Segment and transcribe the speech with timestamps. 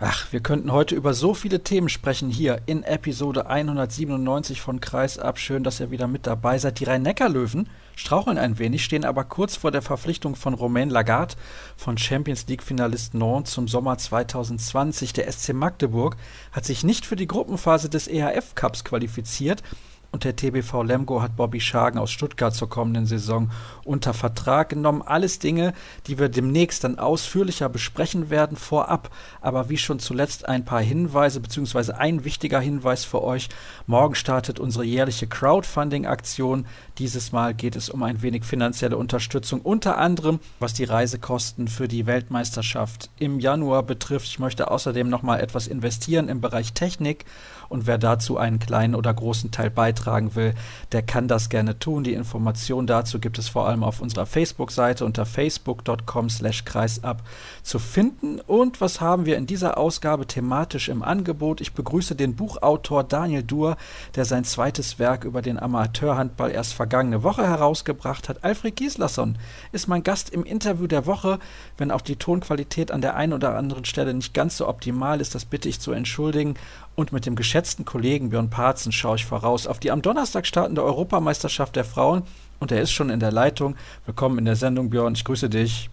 [0.00, 5.40] Ach, wir könnten heute über so viele Themen sprechen hier in Episode 197 von Kreisab.
[5.40, 6.78] Schön, dass ihr wieder mit dabei seid.
[6.78, 11.34] Die Rhein-Neckar-Löwen straucheln ein wenig, stehen aber kurz vor der Verpflichtung von Romain Lagarde
[11.76, 15.14] von Champions League-Finalist Nantes zum Sommer 2020.
[15.14, 16.16] Der SC Magdeburg
[16.52, 19.64] hat sich nicht für die Gruppenphase des EHF Cups qualifiziert
[20.10, 23.50] und der TBV Lemgo hat Bobby Schagen aus Stuttgart zur kommenden Saison
[23.84, 25.02] unter Vertrag genommen.
[25.02, 25.74] Alles Dinge,
[26.06, 29.10] die wir demnächst dann ausführlicher besprechen werden vorab.
[29.42, 33.50] Aber wie schon zuletzt ein paar Hinweise, beziehungsweise ein wichtiger Hinweis für euch.
[33.86, 36.66] Morgen startet unsere jährliche Crowdfunding-Aktion.
[36.96, 41.86] Dieses Mal geht es um ein wenig finanzielle Unterstützung, unter anderem was die Reisekosten für
[41.86, 44.26] die Weltmeisterschaft im Januar betrifft.
[44.28, 47.26] Ich möchte außerdem nochmal etwas investieren im Bereich Technik
[47.68, 50.54] und wer dazu einen kleinen oder großen Teil beitragen will,
[50.92, 52.04] der kann das gerne tun.
[52.04, 57.22] Die Information dazu gibt es vor allem auf unserer Facebook-Seite unter facebook.com slash kreisab
[57.62, 58.40] zu finden.
[58.40, 61.60] Und was haben wir in dieser Ausgabe thematisch im Angebot?
[61.60, 63.76] Ich begrüße den Buchautor Daniel Duhr,
[64.14, 68.44] der sein zweites Werk über den Amateurhandball erst vergangene Woche herausgebracht hat.
[68.44, 69.36] Alfred Gieslasson
[69.72, 71.38] ist mein Gast im Interview der Woche.
[71.76, 75.34] Wenn auch die Tonqualität an der einen oder anderen Stelle nicht ganz so optimal ist,
[75.34, 76.54] das bitte ich zu entschuldigen.
[76.98, 80.82] Und mit dem geschätzten Kollegen Björn Parzen schaue ich voraus auf die am Donnerstag startende
[80.82, 82.24] Europameisterschaft der Frauen.
[82.58, 83.76] Und er ist schon in der Leitung.
[84.04, 85.14] Willkommen in der Sendung, Björn.
[85.14, 85.90] Ich grüße dich.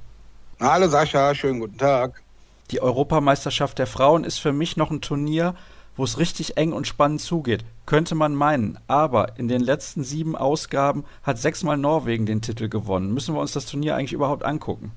[0.59, 2.23] Hallo Sascha, schönen guten Tag.
[2.71, 5.53] Die Europameisterschaft der Frauen ist für mich noch ein Turnier,
[5.95, 7.63] wo es richtig eng und spannend zugeht.
[7.85, 8.79] Könnte man meinen.
[8.87, 13.13] Aber in den letzten sieben Ausgaben hat sechsmal Norwegen den Titel gewonnen.
[13.13, 14.91] Müssen wir uns das Turnier eigentlich überhaupt angucken?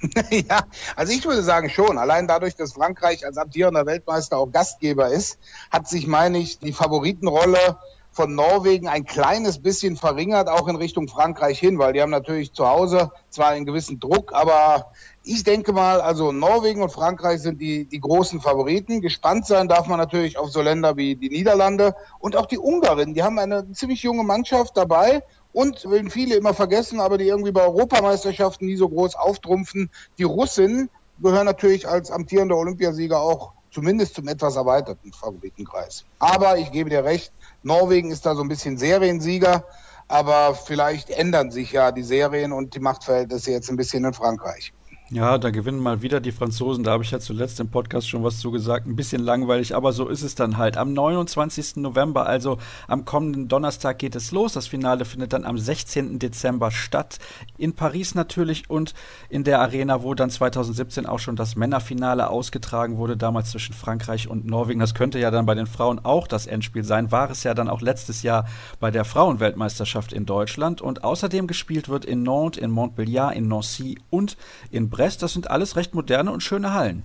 [0.30, 0.62] ja,
[0.96, 1.98] also ich würde sagen schon.
[1.98, 5.38] Allein dadurch, dass Frankreich als amtierender Weltmeister auch Gastgeber ist,
[5.70, 7.78] hat sich, meine ich, die Favoritenrolle
[8.10, 12.52] von Norwegen ein kleines bisschen verringert, auch in Richtung Frankreich hin, weil die haben natürlich
[12.52, 14.90] zu Hause zwar einen gewissen Druck, aber
[15.22, 19.02] ich denke mal, also Norwegen und Frankreich sind die, die großen Favoriten.
[19.02, 23.14] Gespannt sein darf man natürlich auf so Länder wie die Niederlande und auch die Ungarin.
[23.14, 25.22] Die haben eine ziemlich junge Mannschaft dabei
[25.52, 30.24] und, wenn viele immer vergessen, aber die irgendwie bei Europameisterschaften nie so groß auftrumpfen, die
[30.24, 36.04] Russinnen gehören natürlich als amtierender Olympiasieger auch zumindest zum etwas erweiterten Favoritenkreis.
[36.18, 39.64] Aber ich gebe dir recht, Norwegen ist da so ein bisschen Seriensieger,
[40.06, 44.72] aber vielleicht ändern sich ja die Serien und die Machtverhältnisse jetzt ein bisschen in Frankreich.
[45.10, 46.84] Ja, da gewinnen mal wieder die Franzosen.
[46.84, 48.86] Da habe ich ja zuletzt im Podcast schon was zu gesagt.
[48.86, 50.76] Ein bisschen langweilig, aber so ist es dann halt.
[50.76, 51.76] Am 29.
[51.76, 52.58] November, also
[52.88, 54.52] am kommenden Donnerstag, geht es los.
[54.52, 56.18] Das Finale findet dann am 16.
[56.18, 57.20] Dezember statt.
[57.56, 58.92] In Paris natürlich und
[59.30, 64.28] in der Arena, wo dann 2017 auch schon das Männerfinale ausgetragen wurde, damals zwischen Frankreich
[64.28, 64.80] und Norwegen.
[64.80, 67.10] Das könnte ja dann bei den Frauen auch das Endspiel sein.
[67.10, 68.46] War es ja dann auch letztes Jahr
[68.78, 70.82] bei der Frauenweltmeisterschaft in Deutschland.
[70.82, 74.36] Und außerdem gespielt wird in Nantes, in Montpellier, in Nancy und
[74.70, 77.04] in Brest, das sind alles recht moderne und schöne Hallen.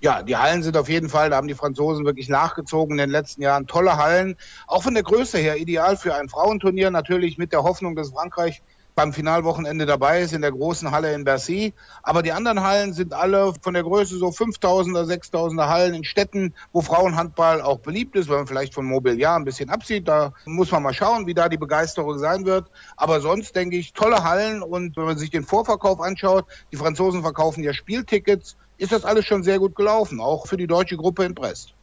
[0.00, 3.10] Ja, die Hallen sind auf jeden Fall, da haben die Franzosen wirklich nachgezogen in den
[3.10, 3.66] letzten Jahren.
[3.66, 4.36] Tolle Hallen,
[4.68, 8.62] auch von der Größe her ideal für ein Frauenturnier, natürlich mit der Hoffnung, dass Frankreich
[8.96, 11.74] beim Finalwochenende dabei ist in der großen Halle in Bercy.
[12.02, 16.54] Aber die anderen Hallen sind alle von der Größe so 5000er, 6000er Hallen in Städten,
[16.72, 20.08] wo Frauenhandball auch beliebt ist, wenn man vielleicht von Mobiliar ein bisschen absieht.
[20.08, 22.70] Da muss man mal schauen, wie da die Begeisterung sein wird.
[22.96, 27.20] Aber sonst denke ich, tolle Hallen und wenn man sich den Vorverkauf anschaut, die Franzosen
[27.20, 31.24] verkaufen ja Spieltickets, ist das alles schon sehr gut gelaufen, auch für die deutsche Gruppe
[31.24, 31.74] in Brest.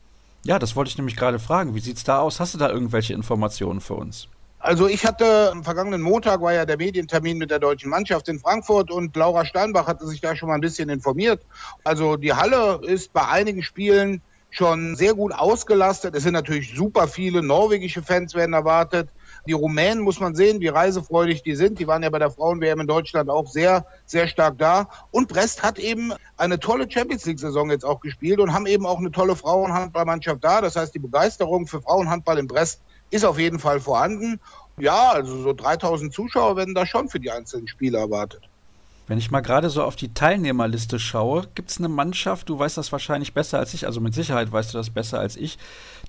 [0.45, 1.75] Ja, das wollte ich nämlich gerade fragen.
[1.75, 2.39] Wie sieht's da aus?
[2.39, 4.27] Hast du da irgendwelche Informationen für uns?
[4.63, 8.39] Also ich hatte am vergangenen Montag war ja der Medientermin mit der deutschen Mannschaft in
[8.39, 11.45] Frankfurt und Laura Steinbach hatte sich da schon mal ein bisschen informiert.
[11.83, 14.21] Also die Halle ist bei einigen Spielen
[14.51, 16.15] schon sehr gut ausgelastet.
[16.15, 19.09] Es sind natürlich super viele norwegische Fans werden erwartet.
[19.45, 21.77] Die Rumänen muss man sehen, wie reisefreudig die sind.
[21.79, 24.87] Die waren ja bei der Frauen-WM in Deutschland auch sehr, sehr stark da.
[25.11, 28.99] Und Brest hat eben eine tolle Champions League-Saison jetzt auch gespielt und haben eben auch
[28.99, 30.61] eine tolle Frauenhandballmannschaft da.
[30.61, 32.79] Das heißt, die Begeisterung für Frauenhandball in Brest
[33.13, 34.39] ist auf jeden Fall vorhanden.
[34.77, 38.41] Ja, also so 3000 Zuschauer werden da schon für die einzelnen Spiele erwartet.
[39.07, 42.77] Wenn ich mal gerade so auf die Teilnehmerliste schaue, gibt es eine Mannschaft, du weißt
[42.77, 45.57] das wahrscheinlich besser als ich, also mit Sicherheit weißt du das besser als ich,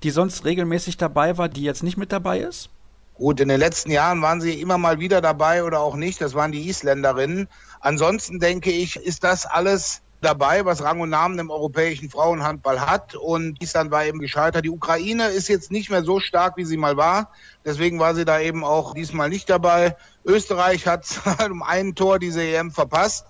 [0.01, 2.69] die sonst regelmäßig dabei war, die jetzt nicht mit dabei ist?
[3.15, 6.19] Gut, in den letzten Jahren waren sie immer mal wieder dabei oder auch nicht.
[6.19, 7.47] Das waren die Isländerinnen.
[7.79, 13.15] Ansonsten denke ich, ist das alles dabei, was Rang und Namen im europäischen Frauenhandball hat.
[13.15, 14.65] Und Island war eben gescheitert.
[14.65, 17.31] Die Ukraine ist jetzt nicht mehr so stark, wie sie mal war.
[17.63, 19.95] Deswegen war sie da eben auch diesmal nicht dabei.
[20.25, 21.05] Österreich hat
[21.49, 23.27] um ein Tor diese EM verpasst.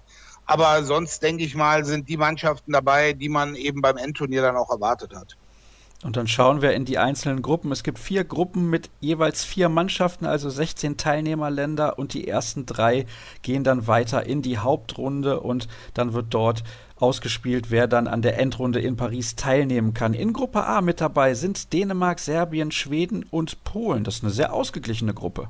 [0.48, 4.56] Aber sonst, denke ich mal, sind die Mannschaften dabei, die man eben beim Endturnier dann
[4.56, 5.38] auch erwartet hat.
[6.04, 7.72] Und dann schauen wir in die einzelnen Gruppen.
[7.72, 13.08] Es gibt vier Gruppen mit jeweils vier Mannschaften, also 16 Teilnehmerländer und die ersten drei
[13.42, 16.64] gehen dann weiter in die Hauptrunde und dann wird dort
[16.98, 20.14] ausgespielt, wer dann an der Endrunde in Paris teilnehmen kann.
[20.14, 24.04] In Gruppe A mit dabei sind Dänemark, Serbien, Schweden und Polen.
[24.04, 25.50] Das ist eine sehr ausgeglichene Gruppe.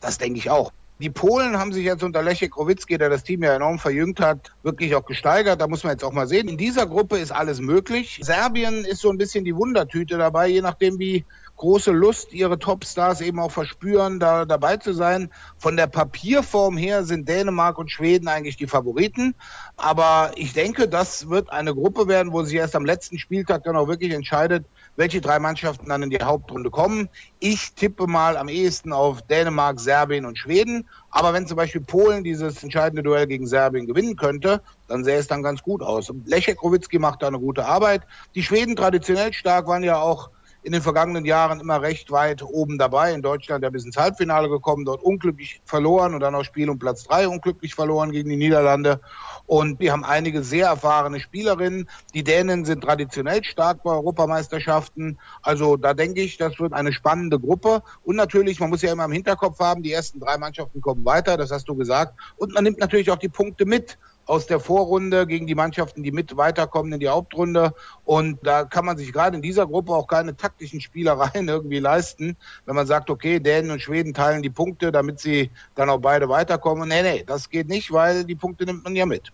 [0.00, 0.72] Das denke ich auch.
[1.00, 4.52] Die Polen haben sich jetzt unter Lechek Krowitzki, der das Team ja enorm verjüngt hat,
[4.62, 5.60] wirklich auch gesteigert.
[5.60, 6.46] Da muss man jetzt auch mal sehen.
[6.46, 8.20] In dieser Gruppe ist alles möglich.
[8.22, 11.24] Serbien ist so ein bisschen die Wundertüte dabei, je nachdem, wie
[11.60, 15.30] große Lust ihre Topstars eben auch verspüren, da dabei zu sein.
[15.58, 19.34] Von der Papierform her sind Dänemark und Schweden eigentlich die Favoriten.
[19.76, 23.76] Aber ich denke, das wird eine Gruppe werden, wo sich erst am letzten Spieltag dann
[23.76, 24.64] auch wirklich entscheidet,
[24.96, 27.10] welche drei Mannschaften dann in die Hauptrunde kommen.
[27.40, 30.88] Ich tippe mal am ehesten auf Dänemark, Serbien und Schweden.
[31.10, 35.26] Aber wenn zum Beispiel Polen dieses entscheidende Duell gegen Serbien gewinnen könnte, dann sähe es
[35.26, 36.10] dann ganz gut aus.
[36.24, 38.00] Lechek Krowitzki macht da eine gute Arbeit.
[38.34, 40.30] Die Schweden traditionell stark waren ja auch
[40.62, 43.14] in den vergangenen Jahren immer recht weit oben dabei.
[43.14, 46.78] In Deutschland ja bis ins Halbfinale gekommen, dort unglücklich verloren und dann auch Spiel um
[46.78, 49.00] Platz drei unglücklich verloren gegen die Niederlande.
[49.46, 51.88] Und wir haben einige sehr erfahrene Spielerinnen.
[52.14, 55.18] Die Dänen sind traditionell stark bei Europameisterschaften.
[55.42, 57.82] Also da denke ich, das wird eine spannende Gruppe.
[58.04, 61.36] Und natürlich, man muss ja immer im Hinterkopf haben, die ersten drei Mannschaften kommen weiter,
[61.36, 62.14] das hast du gesagt.
[62.36, 66.12] Und man nimmt natürlich auch die Punkte mit aus der Vorrunde gegen die Mannschaften, die
[66.12, 67.74] mit weiterkommen in die Hauptrunde.
[68.04, 72.36] Und da kann man sich gerade in dieser Gruppe auch keine taktischen Spielereien irgendwie leisten,
[72.66, 76.28] wenn man sagt, okay, Dänen und Schweden teilen die Punkte, damit sie dann auch beide
[76.28, 76.88] weiterkommen.
[76.88, 79.32] Nee, nee, das geht nicht, weil die Punkte nimmt man ja mit.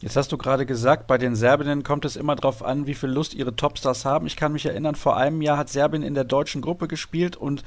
[0.00, 3.08] Jetzt hast du gerade gesagt, bei den Serbinnen kommt es immer darauf an, wie viel
[3.08, 4.26] Lust ihre Topstars haben.
[4.26, 7.64] Ich kann mich erinnern, vor einem Jahr hat Serbien in der deutschen Gruppe gespielt und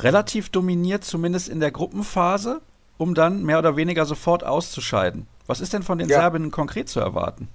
[0.00, 2.62] relativ dominiert, zumindest in der Gruppenphase,
[2.96, 5.26] um dann mehr oder weniger sofort auszuscheiden.
[5.48, 6.20] Was ist denn von den ja.
[6.20, 7.48] Serbinnen konkret zu erwarten?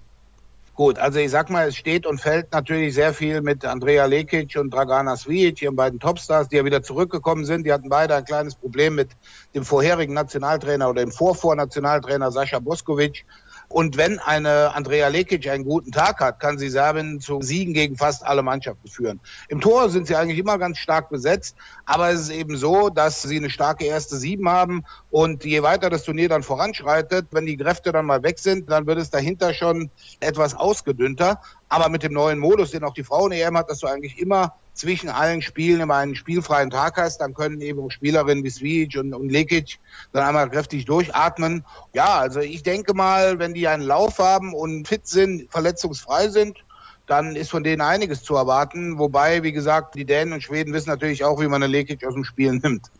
[0.73, 4.55] Gut, also ich sag mal, es steht und fällt natürlich sehr viel mit Andrea Lekic
[4.57, 7.67] und Dragana Svijic, ihren beiden Topstars, die ja wieder zurückgekommen sind.
[7.67, 9.09] Die hatten beide ein kleines Problem mit
[9.53, 13.23] dem vorherigen Nationaltrainer oder dem Vorvor-Nationaltrainer Sascha Boskovic.
[13.73, 17.97] Und wenn eine Andrea Lekic einen guten Tag hat, kann sie Serbien zu Siegen gegen
[17.97, 19.19] fast alle Mannschaften führen.
[19.49, 21.55] Im Tor sind sie eigentlich immer ganz stark besetzt,
[21.85, 25.89] aber es ist eben so, dass sie eine starke erste Sieben haben und je weiter
[25.89, 29.55] das Turnier dann voranschreitet, wenn die Kräfte dann mal weg sind, dann wird es dahinter
[29.55, 29.89] schon
[30.19, 31.41] etwas ausgedünnter.
[31.73, 35.09] Aber mit dem neuen Modus, den auch die Frauen-EM hat, dass du eigentlich immer zwischen
[35.09, 39.29] allen Spielen immer einen spielfreien Tag hast, dann können eben Spielerinnen wie Svic und, und
[39.29, 39.79] Lekic
[40.11, 41.65] dann einmal kräftig durchatmen.
[41.91, 46.63] Ja, also ich denke mal, wenn die einen Lauf haben und fit sind, verletzungsfrei sind,
[47.07, 48.99] dann ist von denen einiges zu erwarten.
[48.99, 52.13] Wobei, wie gesagt, die Dänen und Schweden wissen natürlich auch, wie man eine Lekic aus
[52.13, 52.91] dem Spiel nimmt.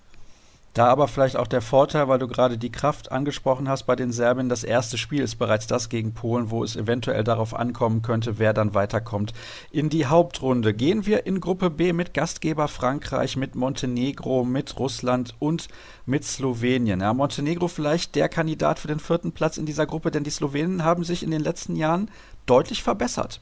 [0.73, 4.11] Da aber vielleicht auch der Vorteil, weil du gerade die Kraft angesprochen hast bei den
[4.11, 8.39] Serben, das erste Spiel ist bereits das gegen Polen, wo es eventuell darauf ankommen könnte,
[8.39, 9.33] wer dann weiterkommt
[9.71, 10.73] in die Hauptrunde.
[10.73, 15.67] Gehen wir in Gruppe B mit Gastgeber Frankreich, mit Montenegro, mit Russland und
[16.07, 17.01] mit Slowenien.
[17.01, 20.83] Ja, Montenegro vielleicht der Kandidat für den vierten Platz in dieser Gruppe, denn die Slowenen
[20.83, 22.09] haben sich in den letzten Jahren
[22.47, 23.41] deutlich verbessert.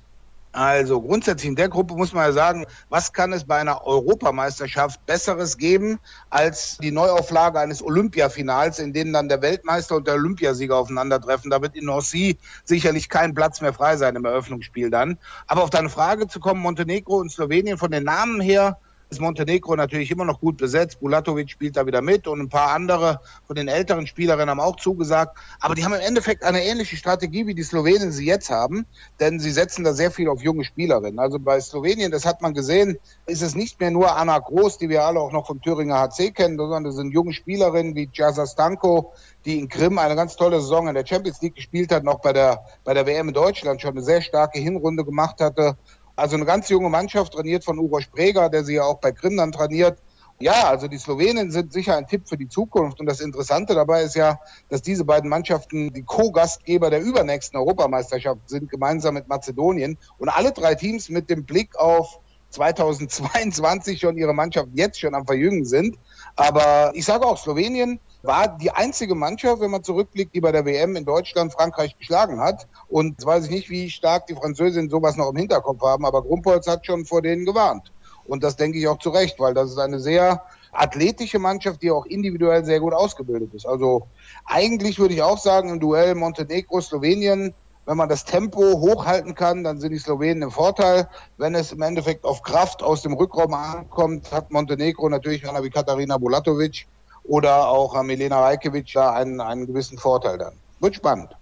[0.53, 5.05] Also grundsätzlich in der Gruppe muss man ja sagen, was kann es bei einer Europameisterschaft
[5.05, 5.97] Besseres geben
[6.29, 11.49] als die Neuauflage eines Olympiafinals, in denen dann der Weltmeister und der Olympiasieger aufeinandertreffen.
[11.49, 15.17] Da wird in Nancy sicherlich kein Platz mehr frei sein im Eröffnungsspiel dann.
[15.47, 18.77] Aber auf deine Frage zu kommen, Montenegro und Slowenien von den Namen her,
[19.11, 21.01] ist Montenegro natürlich immer noch gut besetzt.
[21.01, 24.77] Bulatovic spielt da wieder mit und ein paar andere von den älteren Spielerinnen haben auch
[24.77, 25.37] zugesagt.
[25.59, 28.85] Aber die haben im Endeffekt eine ähnliche Strategie, wie die Slowenen sie jetzt haben,
[29.19, 31.19] denn sie setzen da sehr viel auf junge Spielerinnen.
[31.19, 34.87] Also bei Slowenien, das hat man gesehen, ist es nicht mehr nur Anna Groß, die
[34.87, 38.47] wir alle auch noch vom Thüringer HC kennen, sondern das sind junge Spielerinnen wie Jaza
[38.47, 39.11] Stanko,
[39.43, 42.31] die in Krim eine ganz tolle Saison in der Champions League gespielt hat, noch bei
[42.31, 45.75] der, bei der WM in Deutschland schon eine sehr starke Hinrunde gemacht hatte
[46.15, 49.37] also eine ganz junge Mannschaft, trainiert von Ugo Spreger, der sie ja auch bei Krim
[49.37, 49.99] dann trainiert.
[50.39, 52.99] Ja, also die Slowenen sind sicher ein Tipp für die Zukunft.
[52.99, 54.39] Und das Interessante dabei ist ja,
[54.69, 59.99] dass diese beiden Mannschaften die Co-Gastgeber der übernächsten Europameisterschaft sind, gemeinsam mit Mazedonien.
[60.17, 65.27] Und alle drei Teams mit dem Blick auf 2022 schon ihre Mannschaft jetzt schon am
[65.27, 65.97] Verjüngen sind.
[66.35, 70.65] Aber ich sage auch, Slowenien war die einzige Mannschaft, wenn man zurückblickt, die bei der
[70.65, 72.67] WM in Deutschland Frankreich geschlagen hat.
[72.87, 76.21] Und jetzt weiß ich nicht, wie stark die Französinnen sowas noch im Hinterkopf haben, aber
[76.21, 77.91] Grumpholz hat schon vor denen gewarnt.
[78.25, 81.91] Und das denke ich auch zu Recht, weil das ist eine sehr athletische Mannschaft, die
[81.91, 83.65] auch individuell sehr gut ausgebildet ist.
[83.65, 84.07] Also
[84.45, 87.53] eigentlich würde ich auch sagen, im Duell Montenegro-Slowenien,
[87.85, 91.09] wenn man das Tempo hochhalten kann, dann sind die Slowenen im Vorteil.
[91.37, 95.71] Wenn es im Endeffekt auf Kraft aus dem Rückraum ankommt, hat Montenegro natürlich einer wie
[95.71, 96.87] Katarina Bulatovic
[97.23, 100.53] oder auch Milena Rajkevic da einen, einen gewissen Vorteil dann.
[100.79, 101.35] Wird spannend.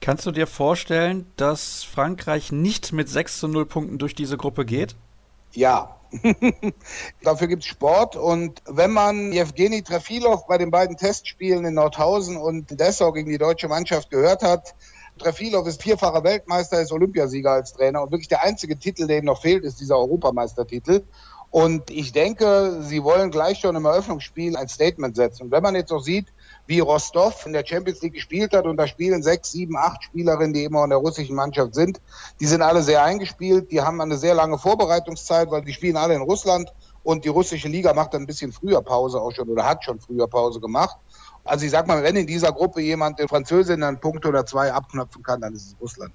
[0.00, 4.64] Kannst du dir vorstellen, dass Frankreich nicht mit 6 zu 0 Punkten durch diese Gruppe
[4.64, 4.94] geht?
[5.52, 5.96] Ja.
[7.22, 12.36] Dafür gibt es Sport und wenn man Jewgeni Trefilov bei den beiden Testspielen in Nordhausen
[12.36, 14.74] und Dessau gegen die deutsche Mannschaft gehört hat,
[15.18, 19.24] Trefilov ist vierfacher Weltmeister, ist Olympiasieger als Trainer und wirklich der einzige Titel, der ihm
[19.24, 21.02] noch fehlt, ist dieser Europameistertitel.
[21.50, 25.44] Und ich denke, sie wollen gleich schon im Eröffnungsspiel ein Statement setzen.
[25.44, 26.26] Und wenn man jetzt auch sieht,
[26.66, 30.52] wie Rostov in der Champions League gespielt hat, und da spielen sechs, sieben, acht Spielerinnen,
[30.52, 32.00] die immer in der russischen Mannschaft sind,
[32.40, 36.14] die sind alle sehr eingespielt, die haben eine sehr lange Vorbereitungszeit, weil die spielen alle
[36.14, 36.72] in Russland
[37.04, 40.00] und die russische Liga macht dann ein bisschen früher Pause auch schon oder hat schon
[40.00, 40.96] früher Pause gemacht.
[41.44, 44.72] Also ich sag mal, wenn in dieser Gruppe jemand den Französin einen Punkt oder zwei
[44.72, 46.12] abknöpfen kann, dann ist es Russland.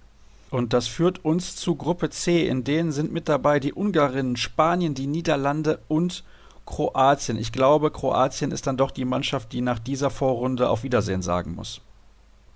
[0.52, 2.46] Und das führt uns zu Gruppe C.
[2.46, 6.26] In denen sind mit dabei die Ungarinnen, Spanien, die Niederlande und
[6.66, 7.38] Kroatien.
[7.38, 11.56] Ich glaube, Kroatien ist dann doch die Mannschaft, die nach dieser Vorrunde auf Wiedersehen sagen
[11.56, 11.82] muss.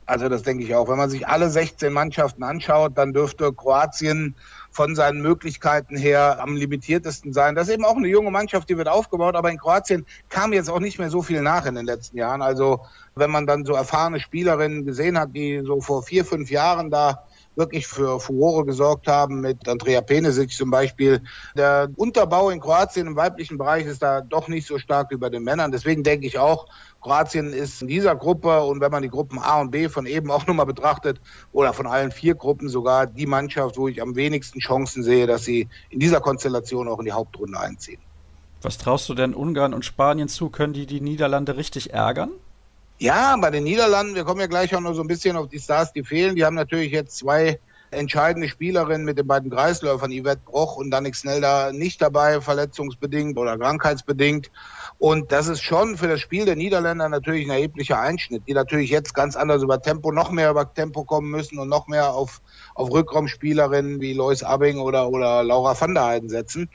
[0.06, 0.88] Also das denke ich auch.
[0.90, 4.36] Wenn man sich alle 16 Mannschaften anschaut, dann dürfte Kroatien
[4.70, 7.56] von seinen Möglichkeiten her am limitiertesten sein.
[7.56, 10.70] Das ist eben auch eine junge Mannschaft, die wird aufgebaut, aber in Kroatien kam jetzt
[10.70, 12.42] auch nicht mehr so viel nach in den letzten Jahren.
[12.42, 12.82] Also
[13.16, 17.24] wenn man dann so erfahrene Spielerinnen gesehen hat, die so vor vier, fünf Jahren da
[17.56, 21.22] wirklich für Furore gesorgt haben, mit Andrea Penesic zum Beispiel.
[21.56, 25.44] Der Unterbau in Kroatien im weiblichen Bereich ist da doch nicht so stark bei den
[25.44, 25.72] Männern.
[25.72, 26.68] Deswegen denke ich auch,
[27.02, 30.32] Kroatien ist in dieser Gruppe und wenn man die Gruppen A und B von eben
[30.32, 31.22] auch nochmal betrachtet
[31.52, 35.46] oder von allen vier Gruppen sogar die Mannschaft, wo ich am wenigsten Chancen sehe, dass
[35.46, 38.02] sie in dieser Konstellation auch in die Hauptrunde einziehen.
[38.62, 40.50] Was traust du denn Ungarn und Spanien zu?
[40.50, 42.32] Können die die Niederlande richtig ärgern?
[42.98, 45.60] Ja, bei den Niederlanden, wir kommen ja gleich auch noch so ein bisschen auf die
[45.60, 46.36] Stars, die fehlen.
[46.36, 47.60] Die haben natürlich jetzt zwei
[47.92, 53.58] entscheidende Spielerinnen mit den beiden Kreisläufern, Yvette Broch und Danik Snelda, nicht dabei, verletzungsbedingt oder
[53.58, 54.50] krankheitsbedingt.
[54.98, 58.90] Und das ist schon für das Spiel der Niederländer natürlich ein erheblicher Einschnitt, die natürlich
[58.90, 62.42] jetzt ganz anders über Tempo, noch mehr über Tempo kommen müssen und noch mehr auf,
[62.76, 66.70] auf Rückraumspielerinnen wie Lois Abing oder, oder Laura van der Heiden setzen.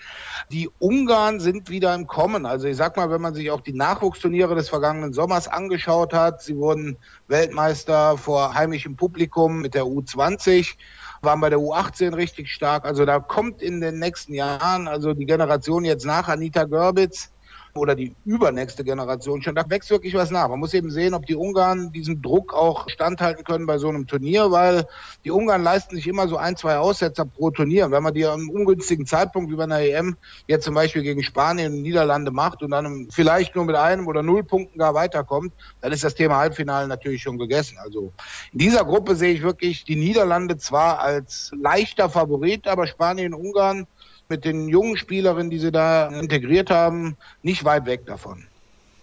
[0.53, 2.45] Die Ungarn sind wieder im Kommen.
[2.45, 6.43] Also ich sag mal, wenn man sich auch die Nachwuchsturniere des vergangenen Sommers angeschaut hat,
[6.43, 6.99] sie wurden
[7.29, 10.77] Weltmeister vor heimischem Publikum mit der U20
[11.23, 12.85] waren bei der U18 richtig stark.
[12.85, 17.31] Also da kommt in den nächsten Jahren, also die Generation jetzt nach Anita Görbitz,
[17.75, 19.55] oder die übernächste Generation schon.
[19.55, 20.49] Da wächst wirklich was nach.
[20.49, 24.07] Man muss eben sehen, ob die Ungarn diesem Druck auch standhalten können bei so einem
[24.07, 24.87] Turnier, weil
[25.25, 27.87] die Ungarn leisten sich immer so ein, zwei Aussetzer pro Turnier.
[27.87, 31.23] Und wenn man die am ungünstigen Zeitpunkt wie bei einer EM jetzt zum Beispiel gegen
[31.23, 35.53] Spanien und Niederlande macht und dann vielleicht nur mit einem oder null Punkten gar weiterkommt,
[35.81, 37.79] dann ist das Thema Halbfinale natürlich schon gegessen.
[37.83, 38.13] Also
[38.53, 43.47] in dieser Gruppe sehe ich wirklich die Niederlande zwar als leichter Favorit, aber Spanien und
[43.47, 43.87] Ungarn
[44.31, 48.47] mit den jungen Spielerinnen, die sie da integriert haben, nicht weit weg davon.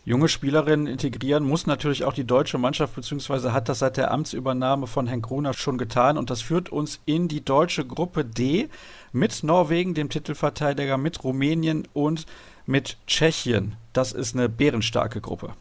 [0.07, 4.87] Junge Spielerinnen integrieren muss natürlich auch die deutsche Mannschaft, beziehungsweise hat das seit der Amtsübernahme
[4.87, 6.17] von Henk Gruner schon getan.
[6.17, 8.69] Und das führt uns in die deutsche Gruppe D
[9.11, 12.25] mit Norwegen, dem Titelverteidiger, mit Rumänien und
[12.65, 13.75] mit Tschechien.
[13.91, 15.53] Das ist eine bärenstarke Gruppe.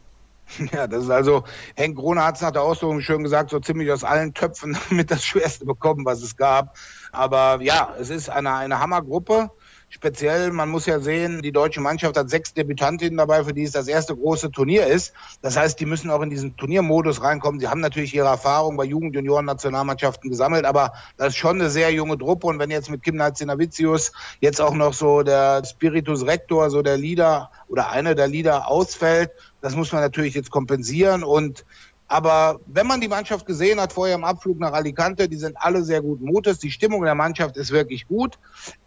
[0.72, 3.90] Ja, das ist also, Henk Gruner hat es nach der Ausführung schön gesagt, so ziemlich
[3.90, 6.76] aus allen Töpfen mit das Schwerste bekommen, was es gab.
[7.12, 9.50] Aber ja, es ist eine, eine Hammergruppe.
[9.88, 13.70] Speziell, man muss ja sehen, die deutsche Mannschaft hat sechs Debütantinnen dabei, für die es
[13.70, 15.12] das erste große Turnier ist.
[15.42, 17.60] Das heißt, die müssen auch in diesen Turniermodus reinkommen.
[17.60, 21.70] Sie haben natürlich ihre Erfahrung bei Jugend-, Junioren-, Nationalmannschaften gesammelt, aber das ist schon eine
[21.70, 22.48] sehr junge Truppe.
[22.48, 26.96] Und wenn jetzt mit Kim Nazinavicius jetzt auch noch so der Spiritus Rector, so der
[26.96, 31.22] Leader oder einer der Leader ausfällt, das muss man natürlich jetzt kompensieren.
[31.22, 31.64] Und
[32.08, 35.82] aber wenn man die Mannschaft gesehen hat vorher im Abflug nach Alicante, die sind alle
[35.82, 36.58] sehr gut Mutes.
[36.58, 38.38] Die Stimmung der Mannschaft ist wirklich gut.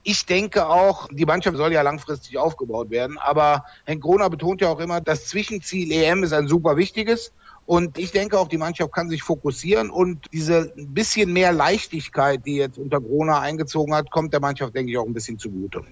[0.04, 3.18] Ich denke auch, die Mannschaft soll ja langfristig aufgebaut werden.
[3.18, 7.34] Aber Henk Groner betont ja auch immer, das Zwischenziel EM ist ein super wichtiges.
[7.66, 12.56] Und ich denke auch, die Mannschaft kann sich fokussieren und diese bisschen mehr Leichtigkeit, die
[12.56, 15.84] jetzt unter Groner eingezogen hat, kommt der Mannschaft, denke ich, auch ein bisschen zugute.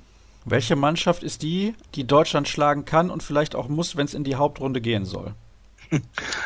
[0.45, 4.23] Welche Mannschaft ist die, die Deutschland schlagen kann und vielleicht auch muss, wenn es in
[4.23, 5.35] die Hauptrunde gehen soll?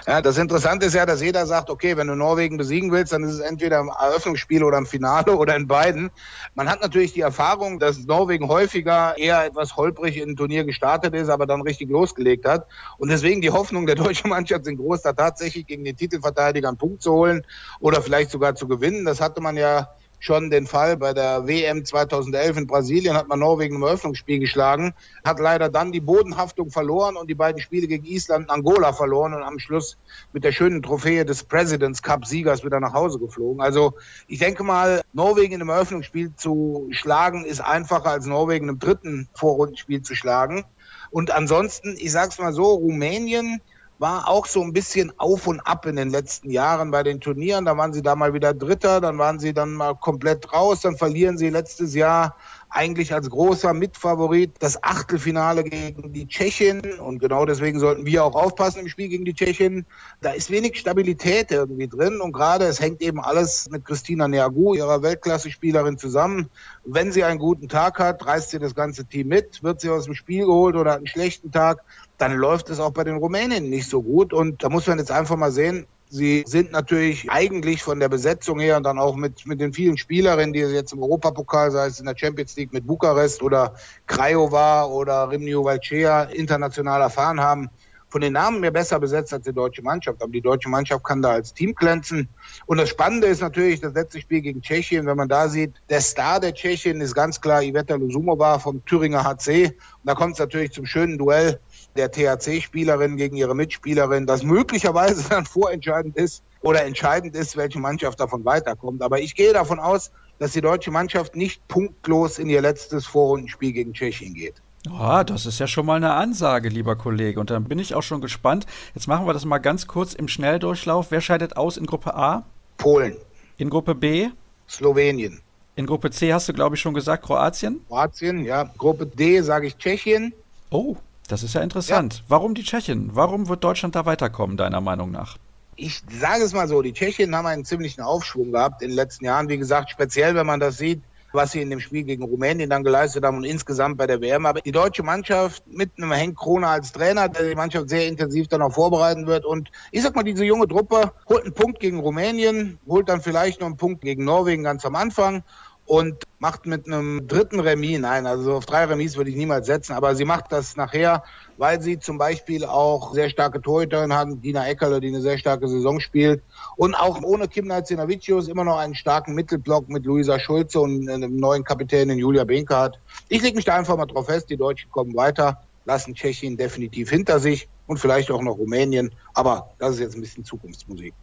[0.07, 3.23] Ja, das Interessante ist ja, dass jeder sagt, okay, wenn du Norwegen besiegen willst, dann
[3.23, 6.11] ist es entweder im Eröffnungsspiel oder im Finale oder in beiden.
[6.53, 11.13] Man hat natürlich die Erfahrung, dass Norwegen häufiger eher etwas holprig in ein Turnier gestartet
[11.15, 12.67] ist, aber dann richtig losgelegt hat.
[12.97, 16.77] Und deswegen die Hoffnung der deutschen Mannschaft sind groß, da tatsächlich gegen den Titelverteidiger einen
[16.77, 17.45] Punkt zu holen
[17.79, 19.05] oder vielleicht sogar zu gewinnen.
[19.05, 19.89] Das hatte man ja
[20.21, 20.95] schon den Fall.
[20.95, 24.93] Bei der WM 2011 in Brasilien hat man Norwegen im Eröffnungsspiel geschlagen,
[25.25, 29.33] hat leider dann die Bodenhaftung verloren und die beiden Spiele gegen Island und Angola verloren
[29.33, 29.97] und am Schluss
[30.31, 33.61] mit der schönen Trophäe des Presidents Cup Siegers wieder nach Hause geflogen.
[33.61, 33.95] Also
[34.27, 40.03] ich denke mal, Norwegen im Eröffnungsspiel zu schlagen ist einfacher als Norwegen im dritten Vorrundenspiel
[40.03, 40.63] zu schlagen.
[41.09, 43.59] Und ansonsten, ich sag's mal so, Rumänien
[44.01, 47.65] war auch so ein bisschen auf und ab in den letzten Jahren bei den Turnieren.
[47.65, 50.97] Da waren sie da mal wieder Dritter, dann waren sie dann mal komplett raus, dann
[50.97, 52.35] verlieren sie letztes Jahr
[52.71, 56.81] eigentlich als großer Mitfavorit das Achtelfinale gegen die Tschechien.
[56.99, 59.85] Und genau deswegen sollten wir auch aufpassen im Spiel gegen die Tschechien.
[60.21, 62.21] Da ist wenig Stabilität irgendwie drin.
[62.21, 66.49] Und gerade es hängt eben alles mit Christina Neagu, ihrer Weltklasse-Spielerin, zusammen.
[66.85, 69.61] Wenn sie einen guten Tag hat, reißt sie das ganze Team mit.
[69.61, 71.83] Wird sie aus dem Spiel geholt oder hat einen schlechten Tag,
[72.21, 74.31] dann läuft es auch bei den Rumänen nicht so gut.
[74.31, 78.59] Und da muss man jetzt einfach mal sehen, Sie sind natürlich eigentlich von der Besetzung
[78.59, 82.01] her und dann auch mit, mit den vielen Spielerinnen, die jetzt im Europapokal, sei es
[82.01, 83.75] in der Champions League mit Bukarest oder
[84.07, 87.69] Craiova oder Rimniu Valcea international erfahren haben,
[88.09, 90.21] von den Namen mehr besser besetzt als die deutsche Mannschaft.
[90.21, 92.27] Aber die deutsche Mannschaft kann da als Team glänzen.
[92.65, 95.05] Und das Spannende ist natürlich das letzte Spiel gegen Tschechien.
[95.05, 99.23] Wenn man da sieht, der Star der Tschechien ist ganz klar Iveta Lusumova vom Thüringer
[99.23, 99.67] HC.
[99.67, 101.61] Und da kommt es natürlich zum schönen Duell
[101.95, 108.19] der THC-Spielerin gegen ihre Mitspielerin, das möglicherweise dann vorentscheidend ist oder entscheidend ist, welche Mannschaft
[108.19, 109.01] davon weiterkommt.
[109.01, 113.73] Aber ich gehe davon aus, dass die deutsche Mannschaft nicht punktlos in ihr letztes Vorrundenspiel
[113.73, 114.61] gegen Tschechien geht.
[114.89, 117.39] Ah, das ist ja schon mal eine Ansage, lieber Kollege.
[117.39, 118.65] Und dann bin ich auch schon gespannt.
[118.95, 121.11] Jetzt machen wir das mal ganz kurz im Schnelldurchlauf.
[121.11, 122.45] Wer scheidet aus in Gruppe A?
[122.77, 123.17] Polen.
[123.57, 124.29] In Gruppe B?
[124.67, 125.41] Slowenien.
[125.75, 127.81] In Gruppe C hast du, glaube ich, schon gesagt, Kroatien?
[127.87, 128.63] Kroatien, ja.
[128.77, 130.33] Gruppe D sage ich Tschechien.
[130.71, 130.95] Oh,
[131.31, 132.15] das ist ja interessant.
[132.15, 132.23] Ja.
[132.27, 133.11] Warum die Tschechen?
[133.13, 135.37] Warum wird Deutschland da weiterkommen, deiner Meinung nach?
[135.77, 139.25] Ich sage es mal so, die Tschechen haben einen ziemlichen Aufschwung gehabt in den letzten
[139.25, 139.47] Jahren.
[139.47, 141.01] Wie gesagt, speziell wenn man das sieht,
[141.33, 144.45] was sie in dem Spiel gegen Rumänien dann geleistet haben und insgesamt bei der WM.
[144.45, 148.49] Aber die deutsche Mannschaft mit einem Henk Krone als Trainer, der die Mannschaft sehr intensiv
[148.49, 149.45] dann auch vorbereiten wird.
[149.45, 153.61] Und ich sag mal, diese junge Truppe holt einen Punkt gegen Rumänien, holt dann vielleicht
[153.61, 155.43] noch einen Punkt gegen Norwegen ganz am Anfang
[155.91, 159.91] und macht mit einem dritten Remis, nein, also auf drei Remis würde ich niemals setzen,
[159.91, 161.21] aber sie macht das nachher,
[161.57, 165.67] weil sie zum Beispiel auch sehr starke Torhüterin hat, Dina Eckerle, die eine sehr starke
[165.67, 166.41] Saison spielt
[166.77, 171.35] und auch ohne Kim Nalcinavicius immer noch einen starken Mittelblock mit Luisa Schulze und einem
[171.35, 172.97] neuen Kapitän Julia Benke hat.
[173.27, 177.09] Ich lege mich da einfach mal drauf fest, die Deutschen kommen weiter, lassen Tschechien definitiv
[177.09, 181.13] hinter sich und vielleicht auch noch Rumänien, aber das ist jetzt ein bisschen Zukunftsmusik.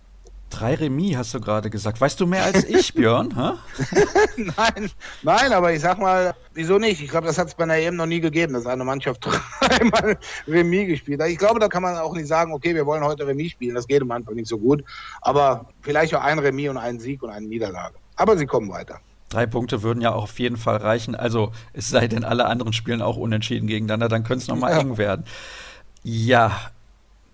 [0.51, 2.01] Drei Remis hast du gerade gesagt.
[2.01, 3.29] Weißt du mehr als ich, Björn?
[4.37, 4.91] nein,
[5.23, 7.03] nein, aber ich sag mal, wieso nicht?
[7.03, 9.27] Ich glaube, das hat es bei einer EM noch nie gegeben, dass eine Mannschaft
[9.61, 11.29] dreimal Remis gespielt hat.
[11.29, 13.75] Ich glaube, da kann man auch nicht sagen, okay, wir wollen heute Remis spielen.
[13.75, 14.83] Das geht am Anfang nicht so gut.
[15.21, 17.97] Aber vielleicht auch ein Remis und einen Sieg und eine Niederlage.
[18.17, 19.01] Aber sie kommen weiter.
[19.29, 21.15] Drei Punkte würden ja auch auf jeden Fall reichen.
[21.15, 24.81] Also es sei denn, alle anderen spielen auch unentschieden gegeneinander, dann könnte es nochmal ja.
[24.81, 25.25] eng werden.
[26.03, 26.71] Ja,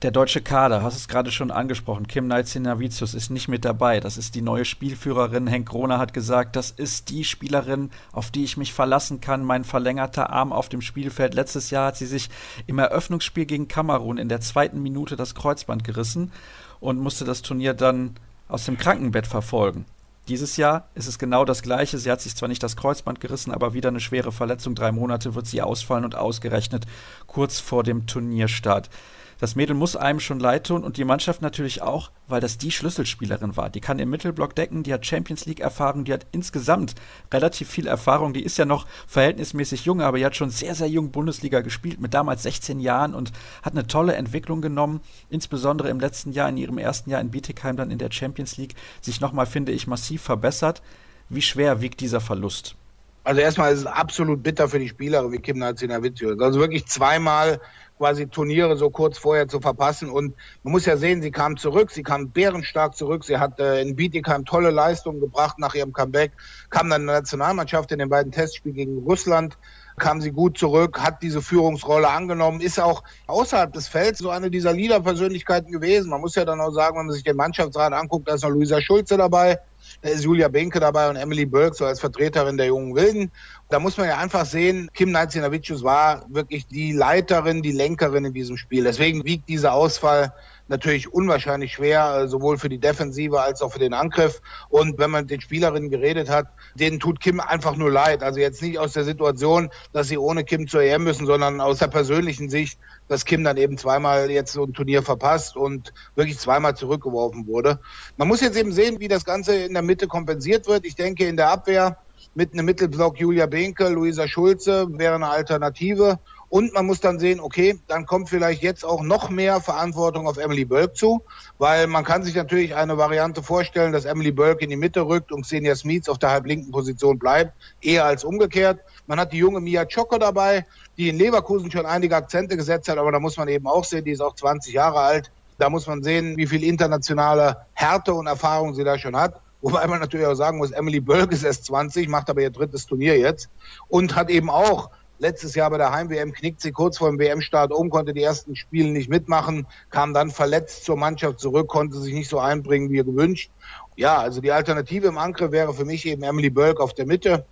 [0.04, 4.00] der deutsche Kader, hast es gerade schon angesprochen, Kim Nalcinavicius ist nicht mit dabei.
[4.00, 5.46] Das ist die neue Spielführerin.
[5.46, 9.64] Henk Kroner hat gesagt, das ist die Spielerin, auf die ich mich verlassen kann, mein
[9.64, 11.32] verlängerter Arm auf dem Spielfeld.
[11.32, 12.28] Letztes Jahr hat sie sich
[12.66, 16.32] im Eröffnungsspiel gegen Kamerun in der zweiten Minute das Kreuzband gerissen
[16.80, 19.86] und musste das Turnier dann aus dem Krankenbett verfolgen.
[20.28, 21.96] Dieses Jahr ist es genau das Gleiche.
[21.96, 24.74] Sie hat sich zwar nicht das Kreuzband gerissen, aber wieder eine schwere Verletzung.
[24.74, 26.84] Drei Monate wird sie ausfallen und ausgerechnet
[27.26, 28.90] kurz vor dem Turnierstart.
[29.38, 32.70] Das Mädel muss einem schon leid tun und die Mannschaft natürlich auch, weil das die
[32.70, 33.70] Schlüsselspielerin war.
[33.70, 36.94] Die kann im Mittelblock decken, die hat Champions League Erfahrung, die hat insgesamt
[37.32, 38.32] relativ viel Erfahrung.
[38.32, 42.00] Die ist ja noch verhältnismäßig jung, aber die hat schon sehr, sehr jung Bundesliga gespielt,
[42.00, 46.56] mit damals 16 Jahren und hat eine tolle Entwicklung genommen, insbesondere im letzten Jahr, in
[46.56, 50.22] ihrem ersten Jahr in Bietigheim, dann in der Champions League, sich nochmal, finde ich, massiv
[50.22, 50.82] verbessert.
[51.28, 52.76] Wie schwer wiegt dieser Verlust?
[53.24, 56.40] Also erstmal ist es absolut bitter für die Spieler wie Kim Nalcinavicius.
[56.40, 57.58] Also wirklich zweimal
[57.96, 60.10] quasi Turniere so kurz vorher zu verpassen.
[60.10, 63.24] Und man muss ja sehen, sie kam zurück, sie kam bärenstark zurück.
[63.24, 66.32] Sie hat äh, in Bietigheim tolle Leistungen gebracht nach ihrem Comeback,
[66.70, 69.56] kam dann in der Nationalmannschaft in den beiden Testspielen gegen Russland
[69.98, 74.50] kam sie gut zurück, hat diese Führungsrolle angenommen, ist auch außerhalb des Felds so eine
[74.50, 76.10] dieser Leader-Persönlichkeiten gewesen.
[76.10, 78.50] Man muss ja dann auch sagen, wenn man sich den Mannschaftsrat anguckt, da ist noch
[78.50, 79.58] Luisa Schulze dabei,
[80.02, 83.30] da ist Julia Benke dabei und Emily Burke so als Vertreterin der jungen Wilden.
[83.70, 88.32] Da muss man ja einfach sehen, Kim Nalcinavicius war wirklich die Leiterin, die Lenkerin in
[88.32, 88.84] diesem Spiel.
[88.84, 90.32] Deswegen wiegt dieser Ausfall
[90.68, 94.40] natürlich unwahrscheinlich schwer, äh, sowohl für die Defensive als auch für den Angriff.
[94.68, 98.22] Und wenn man den Spielerinnen geredet hat, denen tut Kim einfach nur leid.
[98.22, 101.78] Also jetzt nicht aus der Situation, dass sie ohne Kim zur EM müssen, sondern aus
[101.78, 106.38] der persönlichen Sicht, dass Kim dann eben zweimal jetzt so ein Turnier verpasst und wirklich
[106.38, 107.80] zweimal zurückgeworfen wurde.
[108.16, 110.86] Man muss jetzt eben sehen, wie das Ganze in der Mitte kompensiert wird.
[110.86, 111.98] Ich denke, in der Abwehr
[112.34, 116.18] mit einem Mittelblock Julia Benke, Luisa Schulze wäre eine Alternative.
[116.54, 120.36] Und man muss dann sehen, okay, dann kommt vielleicht jetzt auch noch mehr Verantwortung auf
[120.36, 121.20] Emily Bölk zu,
[121.58, 125.32] weil man kann sich natürlich eine Variante vorstellen, dass Emily Bölk in die Mitte rückt
[125.32, 128.78] und Xenia Smith auf der halblinken Position bleibt, eher als umgekehrt.
[129.08, 130.64] Man hat die junge Mia Czoko dabei,
[130.96, 134.04] die in Leverkusen schon einige Akzente gesetzt hat, aber da muss man eben auch sehen,
[134.04, 135.32] die ist auch 20 Jahre alt.
[135.58, 139.40] Da muss man sehen, wie viel internationale Härte und Erfahrung sie da schon hat.
[139.60, 142.86] Wobei man natürlich auch sagen muss, Emily Bölk ist erst 20, macht aber ihr drittes
[142.86, 143.48] Turnier jetzt
[143.88, 147.72] und hat eben auch letztes Jahr bei der Heim-WM knickt sie kurz vor dem WM-Start
[147.72, 152.14] um, konnte die ersten Spiele nicht mitmachen, kam dann verletzt zur Mannschaft zurück, konnte sich
[152.14, 153.50] nicht so einbringen wie gewünscht.
[153.96, 157.46] Ja, also die Alternative im Angriff wäre für mich eben Emily Bölk auf der Mitte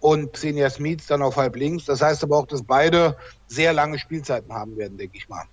[0.00, 1.84] und Xenia Smith dann auf halb links.
[1.84, 5.44] Das heißt aber auch, dass beide sehr lange Spielzeiten haben werden, denke ich mal.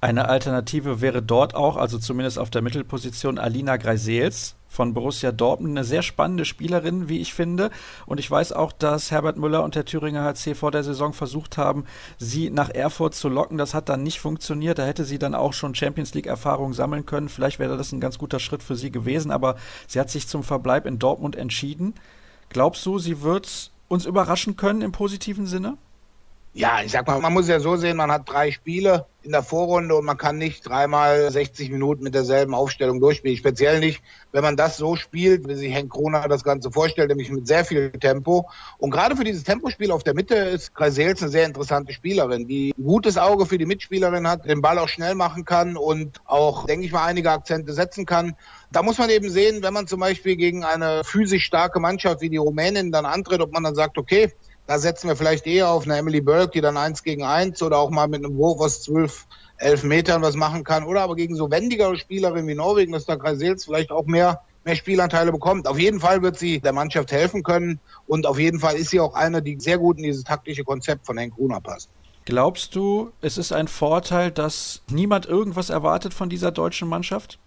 [0.00, 5.72] Eine Alternative wäre dort auch, also zumindest auf der Mittelposition, Alina Greisels von Borussia Dortmund.
[5.72, 7.70] Eine sehr spannende Spielerin, wie ich finde.
[8.06, 11.56] Und ich weiß auch, dass Herbert Müller und der Thüringer HC vor der Saison versucht
[11.56, 11.84] haben,
[12.18, 13.56] sie nach Erfurt zu locken.
[13.56, 14.78] Das hat dann nicht funktioniert.
[14.78, 17.28] Da hätte sie dann auch schon Champions League-Erfahrung sammeln können.
[17.28, 19.30] Vielleicht wäre das ein ganz guter Schritt für sie gewesen.
[19.30, 19.56] Aber
[19.86, 21.94] sie hat sich zum Verbleib in Dortmund entschieden.
[22.48, 25.76] Glaubst du, sie wird uns überraschen können im positiven Sinne?
[26.56, 29.42] Ja, ich sag mal, man muss ja so sehen, man hat drei Spiele in der
[29.42, 33.36] Vorrunde und man kann nicht dreimal 60 Minuten mit derselben Aufstellung durchspielen.
[33.36, 37.32] Speziell nicht, wenn man das so spielt, wie sich Henk Kroner das Ganze vorstellt, nämlich
[37.32, 38.48] mit sehr viel Tempo.
[38.78, 42.72] Und gerade für dieses Tempospiel auf der Mitte ist Kreisels eine sehr interessante Spielerin, die
[42.78, 46.66] ein gutes Auge für die Mitspielerin hat, den Ball auch schnell machen kann und auch,
[46.66, 48.36] denke ich mal, einige Akzente setzen kann.
[48.70, 52.30] Da muss man eben sehen, wenn man zum Beispiel gegen eine physisch starke Mannschaft wie
[52.30, 54.32] die Rumänin dann antritt, ob man dann sagt, okay,
[54.66, 57.78] da setzen wir vielleicht eher auf eine Emily Burke, die dann eins gegen eins oder
[57.78, 59.26] auch mal mit einem Wurf aus zwölf,
[59.58, 60.84] elf Metern was machen kann.
[60.84, 64.76] Oder aber gegen so wendigere Spielerinnen wie Norwegen, dass da Kreisels vielleicht auch mehr mehr
[64.76, 65.68] Spielanteile bekommt.
[65.68, 69.00] Auf jeden Fall wird sie der Mannschaft helfen können und auf jeden Fall ist sie
[69.00, 71.90] auch eine, die sehr gut in dieses taktische Konzept von Henk Gruner passt.
[72.24, 77.38] Glaubst du, es ist ein Vorteil, dass niemand irgendwas erwartet von dieser deutschen Mannschaft?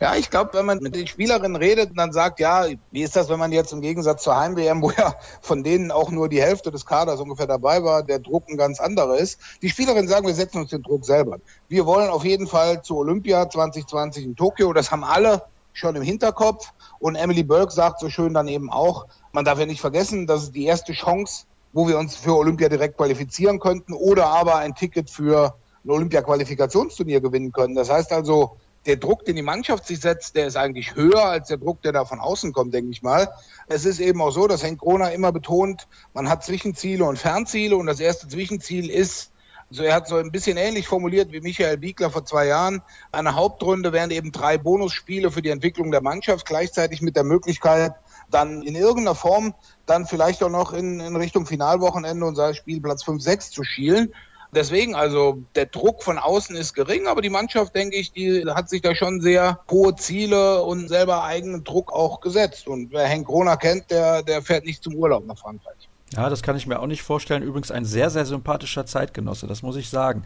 [0.00, 3.16] Ja, ich glaube, wenn man mit den Spielerinnen redet und dann sagt, ja, wie ist
[3.16, 6.40] das, wenn man jetzt im Gegensatz zur Heim-WM, wo ja von denen auch nur die
[6.40, 9.40] Hälfte des Kaders ungefähr dabei war, der Druck ein ganz anderer ist.
[9.62, 11.38] Die Spielerinnen sagen, wir setzen uns den Druck selber.
[11.68, 14.72] Wir wollen auf jeden Fall zu Olympia 2020 in Tokio.
[14.72, 16.72] Das haben alle schon im Hinterkopf.
[16.98, 20.44] Und Emily Burke sagt so schön dann eben auch, man darf ja nicht vergessen, das
[20.44, 24.74] ist die erste Chance, wo wir uns für Olympia direkt qualifizieren könnten oder aber ein
[24.74, 27.74] Ticket für ein Olympia-Qualifikationsturnier gewinnen können.
[27.74, 28.56] Das heißt also,
[28.88, 31.92] der Druck, den die Mannschaft sich setzt, der ist eigentlich höher als der Druck, der
[31.92, 33.28] da von außen kommt, denke ich mal.
[33.68, 37.76] Es ist eben auch so, dass Henk Kroner immer betont, man hat Zwischenziele und Fernziele
[37.76, 39.30] und das erste Zwischenziel ist,
[39.70, 42.80] also er hat so ein bisschen ähnlich formuliert wie Michael Biegler vor zwei Jahren.
[43.12, 47.92] Eine Hauptrunde wären eben drei Bonusspiele für die Entwicklung der Mannschaft, gleichzeitig mit der Möglichkeit,
[48.30, 49.52] dann in irgendeiner Form
[49.84, 54.14] dann vielleicht auch noch in, in Richtung Finalwochenende und sei Spielplatz 5, 6 zu schielen.
[54.54, 58.70] Deswegen, also der Druck von außen ist gering, aber die Mannschaft, denke ich, die hat
[58.70, 62.66] sich da schon sehr hohe Ziele und selber eigenen Druck auch gesetzt.
[62.66, 65.88] Und wer Henk Kroner kennt, der, der fährt nicht zum Urlaub nach Frankreich.
[66.14, 67.42] Ja, das kann ich mir auch nicht vorstellen.
[67.42, 70.24] Übrigens ein sehr, sehr sympathischer Zeitgenosse, das muss ich sagen.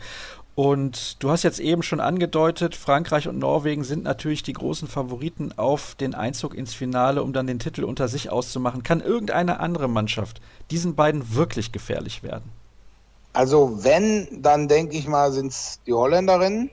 [0.54, 5.52] Und du hast jetzt eben schon angedeutet, Frankreich und Norwegen sind natürlich die großen Favoriten
[5.56, 8.82] auf den Einzug ins Finale, um dann den Titel unter sich auszumachen.
[8.82, 12.52] Kann irgendeine andere Mannschaft diesen beiden wirklich gefährlich werden?
[13.32, 16.70] Also wenn, dann denke ich mal, sind es die Holländerinnen.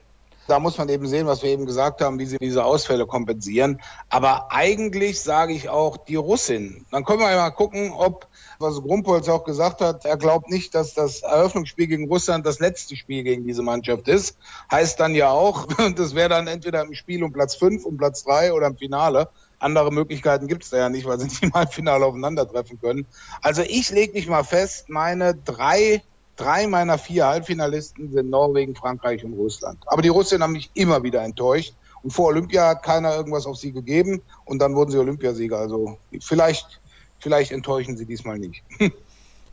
[0.47, 3.79] Da muss man eben sehen, was wir eben gesagt haben, wie sie diese Ausfälle kompensieren.
[4.09, 6.87] Aber eigentlich sage ich auch die Russin.
[6.89, 10.73] Dann können wir ja mal gucken, ob, was Grumpolz auch gesagt hat, er glaubt nicht,
[10.73, 14.37] dass das Eröffnungsspiel gegen Russland das letzte Spiel gegen diese Mannschaft ist.
[14.71, 18.23] Heißt dann ja auch, das wäre dann entweder im Spiel um Platz fünf, um Platz
[18.23, 19.29] drei oder im Finale.
[19.59, 23.05] Andere Möglichkeiten gibt es da ja nicht, weil sie nicht im Halbfinale aufeinandertreffen können.
[23.43, 26.01] Also ich lege mich mal fest, meine drei
[26.39, 29.77] Drei meiner vier Halbfinalisten sind Norwegen, Frankreich und Russland.
[29.87, 31.73] Aber die Russen haben mich immer wieder enttäuscht.
[32.01, 35.57] Und vor Olympia hat keiner irgendwas auf sie gegeben und dann wurden sie Olympiasieger.
[35.57, 36.79] Also vielleicht,
[37.19, 38.63] vielleicht enttäuschen sie diesmal nicht.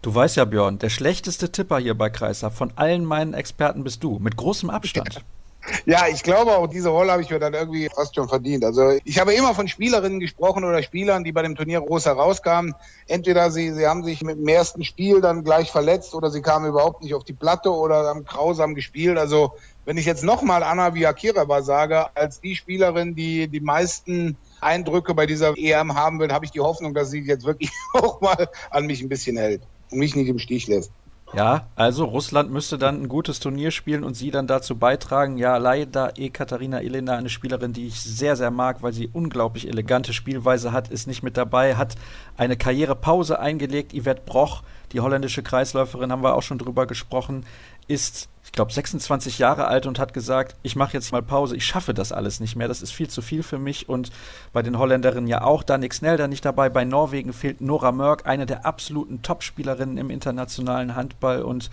[0.02, 4.04] Du weißt ja, Björn, der schlechteste Tipper hier bei Kreisab von allen meinen Experten bist
[4.04, 5.24] du, mit großem Abstand.
[5.84, 8.64] Ja, ich glaube auch, diese Rolle habe ich mir dann irgendwie fast schon verdient.
[8.64, 12.74] Also ich habe immer von Spielerinnen gesprochen oder Spielern, die bei dem Turnier groß herauskamen.
[13.06, 16.68] Entweder sie, sie haben sich mit dem ersten Spiel dann gleich verletzt oder sie kamen
[16.68, 19.18] überhaupt nicht auf die Platte oder haben grausam gespielt.
[19.18, 19.52] Also
[19.84, 25.26] wenn ich jetzt nochmal Anna Viakireva sage, als die Spielerin, die die meisten Eindrücke bei
[25.26, 28.86] dieser EM haben wird, habe ich die Hoffnung, dass sie jetzt wirklich auch mal an
[28.86, 30.90] mich ein bisschen hält und mich nicht im Stich lässt.
[31.36, 35.36] Ja, also Russland müsste dann ein gutes Turnier spielen und sie dann dazu beitragen.
[35.36, 40.14] Ja, leider Ekaterina Elena, eine Spielerin, die ich sehr, sehr mag, weil sie unglaublich elegante
[40.14, 41.96] Spielweise hat, ist nicht mit dabei, hat
[42.38, 43.92] eine Karrierepause eingelegt.
[43.92, 47.44] Yvette Broch, die holländische Kreisläuferin, haben wir auch schon drüber gesprochen,
[47.88, 51.66] ist ich glaube, 26 Jahre alt und hat gesagt, ich mache jetzt mal Pause, ich
[51.66, 53.88] schaffe das alles nicht mehr, das ist viel zu viel für mich.
[53.88, 54.12] Und
[54.52, 58.46] bei den Holländerinnen ja auch, Danik Snelder nicht dabei, bei Norwegen fehlt Nora Mörk, eine
[58.46, 61.42] der absoluten Topspielerinnen im internationalen Handball.
[61.42, 61.70] Und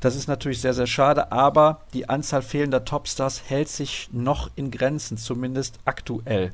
[0.00, 4.70] das ist natürlich sehr, sehr schade, aber die Anzahl fehlender Topstars hält sich noch in
[4.70, 6.52] Grenzen, zumindest aktuell.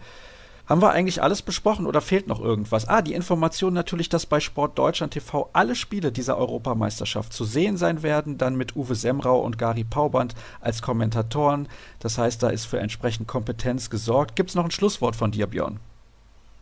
[0.67, 2.89] Haben wir eigentlich alles besprochen oder fehlt noch irgendwas?
[2.89, 7.77] Ah, die Information natürlich, dass bei Sport Deutschland TV alle Spiele dieser Europameisterschaft zu sehen
[7.77, 11.69] sein werden, dann mit Uwe Semrau und Gary Pauband als Kommentatoren.
[11.99, 14.37] Das heißt, da ist für entsprechend Kompetenz gesorgt.
[14.37, 15.81] Gibt es noch ein Schlusswort von dir, Björn?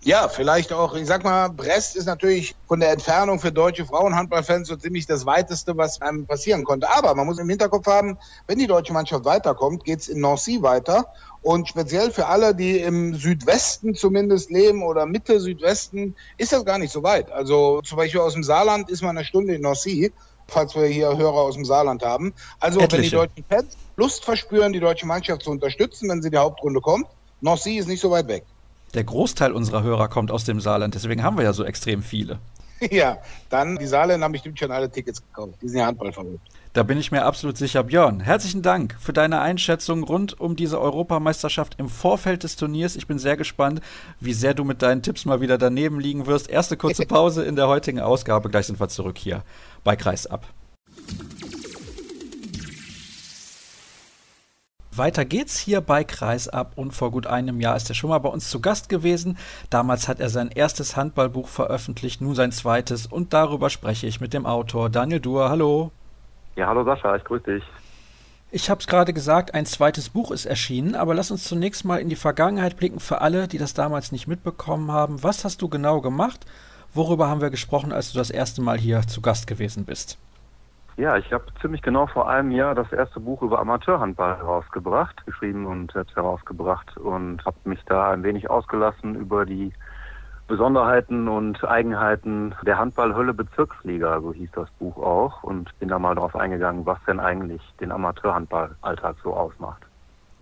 [0.05, 4.67] Ja, vielleicht auch, ich sag mal, Brest ist natürlich von der Entfernung für deutsche Frauenhandballfans
[4.67, 6.91] so ziemlich das weiteste, was einem passieren konnte.
[6.91, 11.07] Aber man muss im Hinterkopf haben, wenn die deutsche Mannschaft weiterkommt, geht's in Nancy weiter.
[11.43, 16.79] Und speziell für alle, die im Südwesten zumindest leben oder Mitte Südwesten, ist das gar
[16.79, 17.31] nicht so weit.
[17.31, 20.13] Also zum Beispiel aus dem Saarland ist man eine Stunde in Nancy,
[20.49, 22.35] falls wir hier Hörer aus dem Saarland haben.
[22.59, 22.97] Also Etliche.
[22.97, 26.39] wenn die deutschen Fans Lust verspüren, die deutsche Mannschaft zu unterstützen, wenn sie in die
[26.39, 27.07] Hauptrunde kommt,
[27.41, 28.45] Nancy ist nicht so weit weg.
[28.95, 32.39] Der Großteil unserer Hörer kommt aus dem Saarland, deswegen haben wir ja so extrem viele.
[32.91, 35.55] Ja, dann die Saarländer haben bestimmt schon alle Tickets gekauft.
[35.63, 36.41] Die sind ja Handball verrückt.
[36.73, 37.85] Da bin ich mir absolut sicher.
[37.85, 42.97] Björn, herzlichen Dank für deine Einschätzung rund um diese Europameisterschaft im Vorfeld des Turniers.
[42.97, 43.81] Ich bin sehr gespannt,
[44.21, 46.49] wie sehr du mit deinen Tipps mal wieder daneben liegen wirst.
[46.51, 48.49] Erste kurze Pause in der heutigen Ausgabe.
[48.49, 49.45] Gleich sind wir zurück hier
[49.85, 50.47] bei Kreisab.
[54.95, 58.29] Weiter geht's hier bei Kreisab und vor gut einem Jahr ist er schon mal bei
[58.29, 59.39] uns zu Gast gewesen.
[59.71, 64.35] Damals hat er sein erstes Handballbuch veröffentlicht, nun sein zweites und darüber spreche ich mit
[64.35, 65.49] dem Autor Daniel Duhr.
[65.49, 65.93] Hallo.
[66.57, 67.65] Ja, hallo Sascha, ich grüße dich.
[68.51, 71.97] Ich habe es gerade gesagt, ein zweites Buch ist erschienen, aber lass uns zunächst mal
[71.97, 75.23] in die Vergangenheit blicken für alle, die das damals nicht mitbekommen haben.
[75.23, 76.45] Was hast du genau gemacht?
[76.93, 80.19] Worüber haben wir gesprochen, als du das erste Mal hier zu Gast gewesen bist?
[80.97, 85.67] Ja, ich habe ziemlich genau vor einem Jahr das erste Buch über Amateurhandball herausgebracht, geschrieben
[85.67, 89.73] und selbst herausgebracht und habe mich da ein wenig ausgelassen über die
[90.49, 96.15] Besonderheiten und Eigenheiten der Handballhölle Bezirksliga, so hieß das Buch auch, und bin da mal
[96.15, 99.87] darauf eingegangen, was denn eigentlich den Amateurhandballalltag so ausmacht.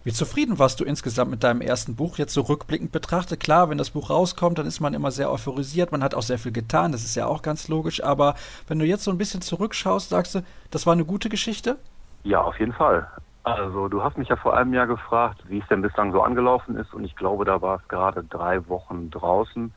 [0.02, 3.38] Wie zufrieden warst du insgesamt mit deinem ersten Buch, jetzt so rückblickend betrachtet?
[3.38, 6.38] Klar, wenn das Buch rauskommt, dann ist man immer sehr euphorisiert, man hat auch sehr
[6.38, 8.34] viel getan, das ist ja auch ganz logisch, aber
[8.66, 11.76] wenn du jetzt so ein bisschen zurückschaust, sagst du, das war eine gute Geschichte?
[12.24, 13.08] Ja, auf jeden Fall.
[13.42, 16.76] Also du hast mich ja vor einem Jahr gefragt, wie es denn bislang so angelaufen
[16.76, 19.74] ist und ich glaube, da war es gerade drei Wochen draußen.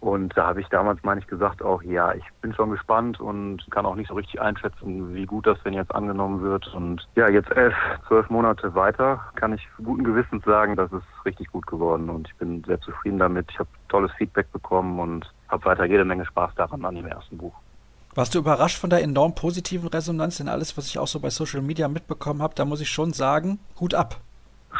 [0.00, 3.66] Und da habe ich damals, meine ich, gesagt auch, ja, ich bin schon gespannt und
[3.70, 6.72] kann auch nicht so richtig einschätzen, wie gut das denn jetzt angenommen wird.
[6.72, 7.74] Und ja, jetzt elf,
[8.06, 12.36] zwölf Monate weiter kann ich guten Gewissens sagen, das ist richtig gut geworden und ich
[12.36, 13.50] bin sehr zufrieden damit.
[13.50, 17.36] Ich habe tolles Feedback bekommen und habe weiter jede Menge Spaß daran an dem ersten
[17.36, 17.54] Buch.
[18.14, 20.38] Warst du überrascht von der enorm positiven Resonanz?
[20.38, 23.12] Denn alles, was ich auch so bei Social Media mitbekommen habe, da muss ich schon
[23.12, 24.16] sagen, Hut ab.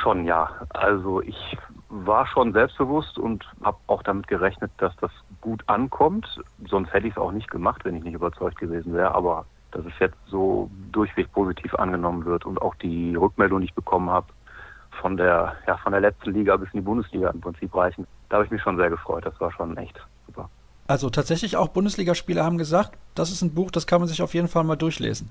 [0.03, 0.51] Schon ja.
[0.71, 1.57] Also ich
[1.89, 6.41] war schon selbstbewusst und habe auch damit gerechnet, dass das gut ankommt.
[6.69, 9.15] Sonst hätte ich es auch nicht gemacht, wenn ich nicht überzeugt gewesen wäre.
[9.15, 13.75] Aber dass es jetzt so durchweg positiv angenommen wird und auch die Rückmeldung, die ich
[13.75, 14.27] bekommen habe,
[15.01, 18.07] von der, ja, von der letzten Liga bis in die Bundesliga im Prinzip reichen.
[18.29, 19.25] Da habe ich mich schon sehr gefreut.
[19.25, 20.51] Das war schon echt super.
[20.87, 24.35] Also tatsächlich auch Bundesligaspieler haben gesagt, das ist ein Buch, das kann man sich auf
[24.35, 25.31] jeden Fall mal durchlesen.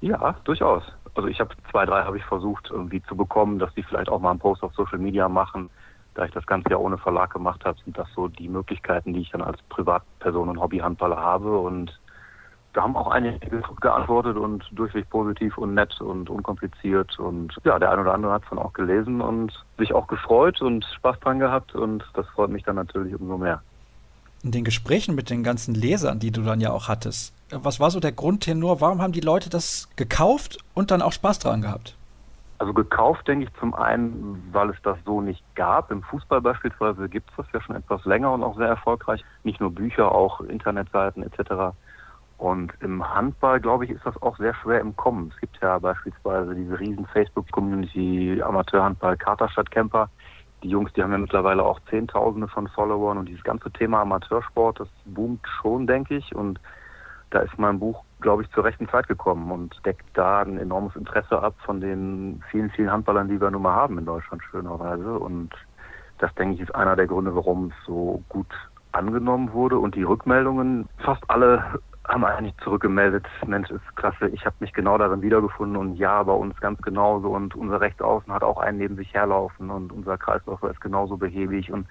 [0.00, 0.84] Ja, durchaus.
[1.14, 4.20] Also ich habe zwei, drei habe ich versucht irgendwie zu bekommen, dass die vielleicht auch
[4.20, 5.70] mal einen Post auf Social Media machen
[6.18, 9.20] da ich das Ganze ja ohne Verlag gemacht habe, sind das so die Möglichkeiten, die
[9.20, 11.60] ich dann als Privatperson und Hobbyhandballer habe.
[11.60, 11.96] Und
[12.72, 17.16] da haben auch einige geantwortet und durchweg positiv und nett und unkompliziert.
[17.20, 20.60] Und ja, der eine oder andere hat es dann auch gelesen und sich auch gefreut
[20.60, 21.76] und Spaß dran gehabt.
[21.76, 23.62] Und das freut mich dann natürlich umso mehr.
[24.42, 27.92] In den Gesprächen mit den ganzen Lesern, die du dann ja auch hattest, was war
[27.92, 28.80] so der Grundtenor?
[28.80, 31.97] Warum haben die Leute das gekauft und dann auch Spaß dran gehabt?
[32.58, 35.92] Also gekauft denke ich zum einen, weil es das so nicht gab.
[35.92, 39.24] Im Fußball beispielsweise gibt es das ja schon etwas länger und auch sehr erfolgreich.
[39.44, 41.76] Nicht nur Bücher, auch Internetseiten etc.
[42.36, 45.30] Und im Handball, glaube ich, ist das auch sehr schwer im Kommen.
[45.32, 50.10] Es gibt ja beispielsweise diese riesen Facebook-Community Amateurhandball Katerstadt Camper.
[50.64, 54.80] Die Jungs, die haben ja mittlerweile auch Zehntausende von Followern und dieses ganze Thema Amateursport,
[54.80, 56.34] das boomt schon, denke ich.
[56.34, 56.60] Und
[57.30, 60.96] da ist mein Buch glaube ich, zur rechten Zeit gekommen und deckt da ein enormes
[60.96, 65.18] Interesse ab von den vielen, vielen Handballern, die wir nun mal haben in Deutschland, schönerweise.
[65.18, 65.50] Und
[66.18, 68.48] das, denke ich, ist einer der Gründe, warum es so gut
[68.92, 69.78] angenommen wurde.
[69.78, 74.96] Und die Rückmeldungen, fast alle haben eigentlich zurückgemeldet, Mensch, ist klasse, ich habe mich genau
[74.96, 75.76] darin wiedergefunden.
[75.76, 77.28] Und ja, bei uns ganz genauso.
[77.28, 79.70] Und unser Rechtsaußen hat auch einen neben sich herlaufen.
[79.70, 81.70] Und unser Kreisläufer ist genauso behäbig.
[81.70, 81.86] Und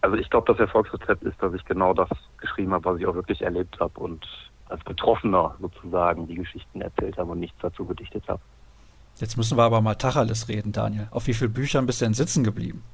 [0.00, 2.08] also ich glaube, das Erfolgsrezept ist, dass ich genau das
[2.40, 3.98] geschrieben habe, was ich auch wirklich erlebt habe.
[3.98, 4.26] Und
[4.68, 8.40] als Betroffener sozusagen die Geschichten erzählt habe und nichts dazu gedichtet habe.
[9.16, 11.08] Jetzt müssen wir aber mal Tacheles reden, Daniel.
[11.10, 12.84] Auf wie vielen Büchern bist du denn sitzen geblieben?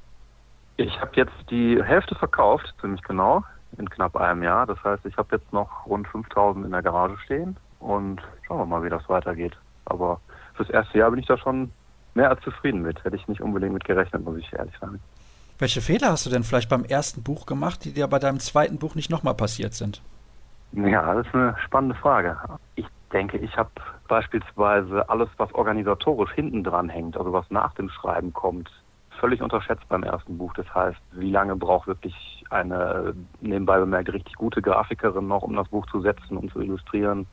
[0.77, 3.43] Ich habe jetzt die Hälfte verkauft, ziemlich genau,
[3.77, 4.65] in knapp einem Jahr.
[4.65, 8.65] Das heißt, ich habe jetzt noch rund 5000 in der Garage stehen und schauen wir
[8.65, 9.55] mal, wie das weitergeht.
[9.85, 10.19] Aber
[10.55, 11.71] fürs erste Jahr bin ich da schon
[12.15, 13.03] mehr als zufrieden mit.
[13.03, 14.99] Hätte ich nicht unbedingt mit gerechnet, muss ich ehrlich sagen.
[15.59, 18.77] Welche Fehler hast du denn vielleicht beim ersten Buch gemacht, die dir bei deinem zweiten
[18.77, 20.01] Buch nicht nochmal passiert sind?
[20.73, 22.37] Ja, das ist eine spannende Frage.
[22.75, 23.69] Ich denke, ich habe
[24.07, 28.69] beispielsweise alles, was organisatorisch hinten dran hängt, also was nach dem Schreiben kommt,
[29.19, 30.53] völlig unterschätzt beim ersten Buch.
[30.53, 35.69] Das heißt, wie lange braucht wirklich eine nebenbei bemerkt richtig gute Grafikerin noch, um das
[35.69, 37.25] Buch zu setzen und zu illustrieren?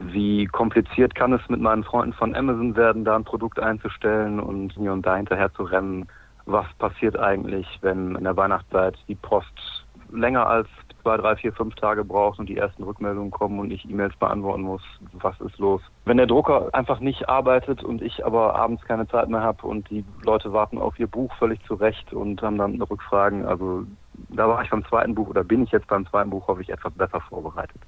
[0.00, 4.72] Wie kompliziert kann es mit meinen Freunden von Amazon werden, da ein Produkt einzustellen und
[4.72, 6.06] hier und da hinterher zu rennen?
[6.46, 10.68] Was passiert eigentlich, wenn in der Weihnachtszeit die Post länger als
[11.02, 14.62] zwei, drei, vier, fünf Tage braucht und die ersten Rückmeldungen kommen und ich E-Mails beantworten
[14.62, 14.82] muss,
[15.12, 15.80] was ist los?
[16.04, 19.88] Wenn der Drucker einfach nicht arbeitet und ich aber abends keine Zeit mehr habe und
[19.90, 23.84] die Leute warten auf ihr Buch völlig zurecht und haben dann Rückfragen, also
[24.30, 26.70] da war ich beim zweiten Buch oder bin ich jetzt beim zweiten Buch, hoffe ich,
[26.70, 27.80] etwas besser vorbereitet.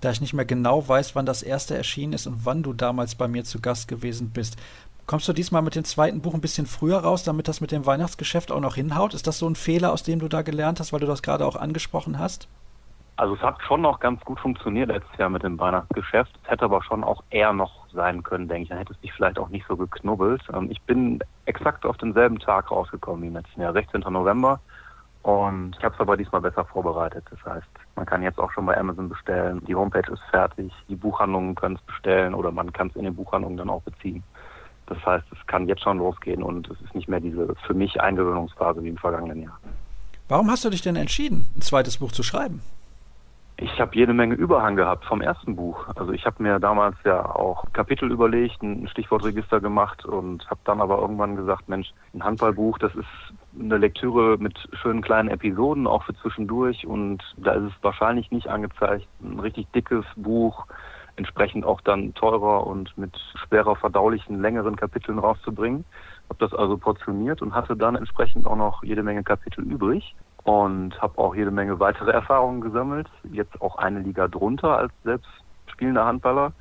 [0.00, 3.16] Da ich nicht mehr genau weiß, wann das erste erschienen ist und wann du damals
[3.16, 4.56] bei mir zu Gast gewesen bist,
[5.08, 7.86] Kommst du diesmal mit dem zweiten Buch ein bisschen früher raus, damit das mit dem
[7.86, 9.14] Weihnachtsgeschäft auch noch hinhaut?
[9.14, 11.46] Ist das so ein Fehler, aus dem du da gelernt hast, weil du das gerade
[11.46, 12.46] auch angesprochen hast?
[13.16, 16.38] Also es hat schon noch ganz gut funktioniert letztes Jahr mit dem Weihnachtsgeschäft.
[16.44, 18.68] Es hätte aber schon auch eher noch sein können, denke ich.
[18.68, 20.42] Dann hätte es dich vielleicht auch nicht so geknubbelt.
[20.52, 24.02] Ähm, ich bin exakt auf denselben Tag rausgekommen wie im letzten Jahr, 16.
[24.02, 24.60] November.
[25.22, 27.24] Und ich habe es aber diesmal besser vorbereitet.
[27.30, 27.66] Das heißt,
[27.96, 29.64] man kann jetzt auch schon bei Amazon bestellen.
[29.66, 30.70] Die Homepage ist fertig.
[30.86, 34.22] Die Buchhandlungen können es bestellen oder man kann es in den Buchhandlungen dann auch beziehen.
[34.88, 38.00] Das heißt, es kann jetzt schon losgehen und es ist nicht mehr diese für mich
[38.00, 39.58] Eingewöhnungsphase wie im vergangenen Jahr.
[40.28, 42.62] Warum hast du dich denn entschieden, ein zweites Buch zu schreiben?
[43.60, 45.88] Ich habe jede Menge Überhang gehabt vom ersten Buch.
[45.96, 50.80] Also ich habe mir damals ja auch Kapitel überlegt, ein Stichwortregister gemacht und habe dann
[50.80, 53.08] aber irgendwann gesagt, Mensch, ein Handballbuch, das ist
[53.58, 58.46] eine Lektüre mit schönen kleinen Episoden, auch für zwischendurch und da ist es wahrscheinlich nicht
[58.46, 60.66] angezeigt, ein richtig dickes Buch
[61.18, 65.84] entsprechend auch dann teurer und mit schwerer verdaulichen, längeren Kapiteln rauszubringen.
[66.30, 71.00] Habe das also portioniert und hatte dann entsprechend auch noch jede Menge Kapitel übrig und
[71.02, 73.08] habe auch jede Menge weitere Erfahrungen gesammelt.
[73.30, 75.28] Jetzt auch eine Liga drunter als selbst
[75.66, 76.52] spielender Handballer.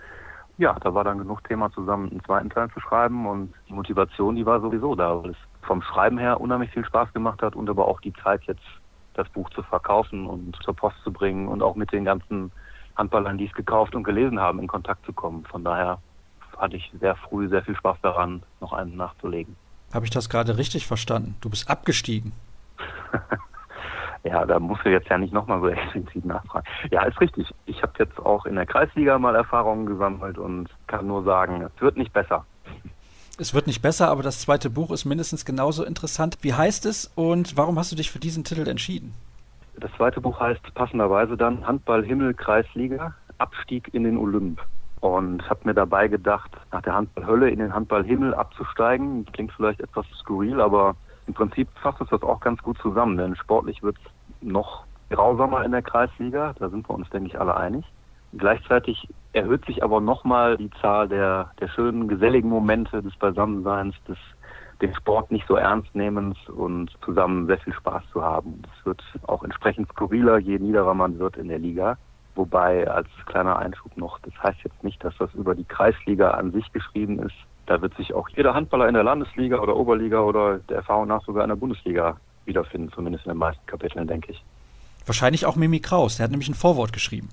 [0.58, 4.36] Ja, da war dann genug Thema zusammen, einen zweiten Teil zu schreiben und die Motivation,
[4.36, 7.70] die war sowieso da, weil es vom Schreiben her unheimlich viel Spaß gemacht hat und
[7.70, 8.66] aber auch die Zeit jetzt
[9.14, 12.52] das Buch zu verkaufen und zur Post zu bringen und auch mit den ganzen
[12.98, 15.46] Handballern, die es gekauft und gelesen haben, in Kontakt zu kommen.
[15.46, 16.00] Von daher
[16.58, 19.56] hatte ich sehr früh sehr viel Spaß daran, noch einen nachzulegen.
[19.94, 21.36] Habe ich das gerade richtig verstanden?
[21.40, 22.34] Du bist abgestiegen.
[24.24, 26.66] ja, da musst du jetzt ja nicht nochmal so explizit nachfragen.
[26.92, 27.54] Ja, ist richtig.
[27.66, 31.82] Ich habe jetzt auch in der Kreisliga mal Erfahrungen gesammelt und kann nur sagen, es
[31.82, 32.46] wird nicht besser.
[33.40, 36.40] Es wird nicht besser, aber das zweite Buch ist mindestens genauso interessant.
[36.42, 39.14] Wie heißt es und warum hast du dich für diesen Titel entschieden?
[39.80, 44.60] Das zweite Buch heißt passenderweise dann Handball Himmel Kreisliga, Abstieg in den Olymp.
[45.02, 49.26] Und habe mir dabei gedacht, nach der Handballhölle in den Handballhimmel abzusteigen.
[49.32, 50.96] Klingt vielleicht etwas skurril, aber
[51.28, 54.12] im Prinzip fasst es das auch ganz gut zusammen, denn sportlich wird es
[54.42, 57.86] noch grausamer in der Kreisliga, da sind wir uns, denke ich, alle einig.
[58.34, 64.18] Gleichzeitig erhöht sich aber nochmal die Zahl der, der schönen, geselligen Momente des Beisammenseins, des
[64.82, 68.62] den Sport nicht so ernst nehmens und zusammen sehr viel Spaß zu haben.
[68.78, 71.98] Es wird auch entsprechend skurriler, je niederer man wird in der Liga.
[72.36, 76.52] Wobei als kleiner Einschub noch, das heißt jetzt nicht, dass das über die Kreisliga an
[76.52, 77.36] sich geschrieben ist.
[77.66, 81.24] Da wird sich auch jeder Handballer in der Landesliga oder Oberliga oder der Erfahrung nach
[81.24, 84.44] sogar in der Bundesliga wiederfinden, zumindest in den meisten Kapiteln, denke ich.
[85.06, 87.30] Wahrscheinlich auch Mimi Kraus, der hat nämlich ein Vorwort geschrieben.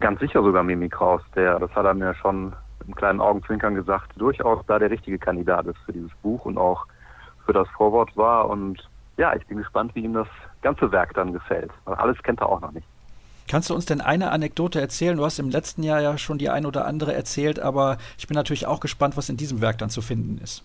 [0.00, 4.12] Ganz sicher sogar Mimi Kraus, der, das hat er mir schon einem kleinen Augenzwinkern gesagt,
[4.16, 6.86] durchaus da der richtige Kandidat ist für dieses Buch und auch
[7.46, 8.48] für das Vorwort war.
[8.48, 10.28] Und ja, ich bin gespannt, wie ihm das
[10.62, 11.70] ganze Werk dann gefällt.
[11.84, 12.86] Weil alles kennt er auch noch nicht.
[13.48, 15.16] Kannst du uns denn eine Anekdote erzählen?
[15.16, 18.36] Du hast im letzten Jahr ja schon die ein oder andere erzählt, aber ich bin
[18.36, 20.62] natürlich auch gespannt, was in diesem Werk dann zu finden ist.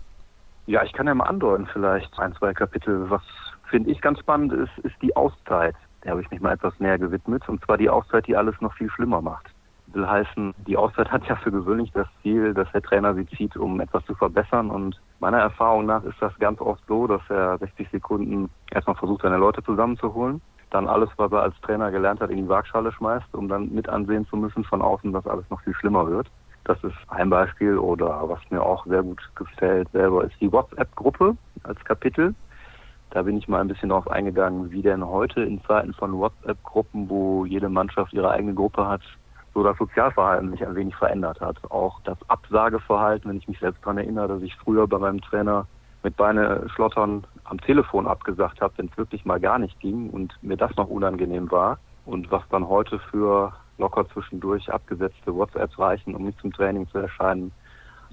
[0.68, 3.10] Ja, ich kann ja mal andeuten vielleicht ein, zwei Kapitel.
[3.10, 3.24] Was
[3.70, 5.76] finde ich ganz spannend ist, ist die Auszeit.
[6.04, 7.48] Der habe ich mich mal etwas näher gewidmet.
[7.50, 9.55] Und zwar die Auszeit, die alles noch viel schlimmer macht
[9.96, 13.56] will heißen, die Auszeit hat ja für gewöhnlich das Ziel, dass der Trainer sie zieht,
[13.58, 14.70] um etwas zu verbessern.
[14.70, 19.24] Und meiner Erfahrung nach ist das ganz oft so, dass er 60 Sekunden erstmal versucht,
[19.24, 23.34] seine Leute zusammenzuholen, dann alles, was er als Trainer gelernt hat, in die Waagschale schmeißt,
[23.34, 26.28] um dann mit ansehen zu müssen von außen, dass alles noch viel schlimmer wird.
[26.66, 31.38] Das ist ein Beispiel oder was mir auch sehr gut gefällt selber ist die WhatsApp-Gruppe
[31.64, 32.34] als Kapitel.
[33.12, 37.08] Da bin ich mal ein bisschen darauf eingegangen, wie denn heute in Zeiten von WhatsApp-Gruppen,
[37.08, 39.02] wo jede Mannschaft ihre eigene Gruppe hat,
[39.56, 41.56] so das Sozialverhalten sich ein wenig verändert hat.
[41.72, 45.66] Auch das Absageverhalten, wenn ich mich selbst daran erinnere, dass ich früher bei meinem Trainer
[46.04, 50.38] mit Beine schlottern am Telefon abgesagt habe, wenn es wirklich mal gar nicht ging und
[50.44, 51.80] mir das noch unangenehm war.
[52.06, 57.00] Und was dann heute für locker zwischendurch abgesetzte WhatsApps reichen, um nicht zum Training zu
[57.00, 57.52] erscheinen.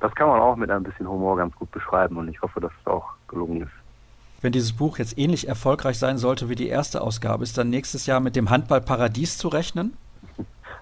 [0.00, 2.72] Das kann man auch mit ein bisschen Humor ganz gut beschreiben und ich hoffe, dass
[2.80, 3.72] es auch gelungen ist.
[4.40, 8.06] wenn dieses Buch jetzt ähnlich erfolgreich sein sollte wie die erste Ausgabe, ist dann nächstes
[8.06, 9.96] Jahr mit dem Handballparadies zu rechnen?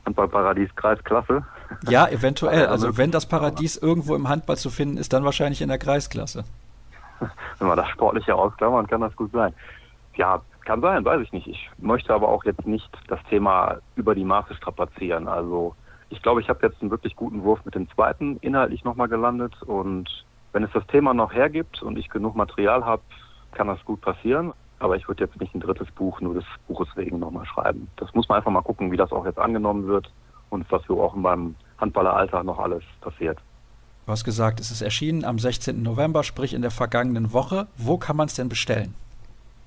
[0.06, 1.44] Handballparadies Kreisklasse?
[1.88, 2.66] Ja, eventuell.
[2.70, 6.44] Also wenn das Paradies irgendwo im Handball zu finden ist, dann wahrscheinlich in der Kreisklasse.
[7.58, 9.52] Wenn man das Sportliche ausklammern, kann das gut sein.
[10.14, 11.46] Ja, kann sein, weiß ich nicht.
[11.46, 15.28] Ich möchte aber auch jetzt nicht das Thema über die Maße strapazieren.
[15.28, 15.74] Also
[16.10, 19.62] ich glaube, ich habe jetzt einen wirklich guten Wurf mit dem zweiten inhaltlich nochmal gelandet
[19.62, 23.02] und wenn es das Thema noch hergibt und ich genug Material habe,
[23.52, 24.52] kann das gut passieren.
[24.80, 27.88] Aber ich würde jetzt nicht ein drittes Buch nur des Buches wegen nochmal schreiben.
[27.96, 30.10] Das muss man einfach mal gucken, wie das auch jetzt angenommen wird
[30.48, 33.38] und was so auch beim Handballeralltag noch alles passiert.
[34.06, 35.82] Du hast gesagt, es ist erschienen am 16.
[35.82, 37.68] November, sprich in der vergangenen Woche.
[37.76, 38.94] Wo kann man es denn bestellen?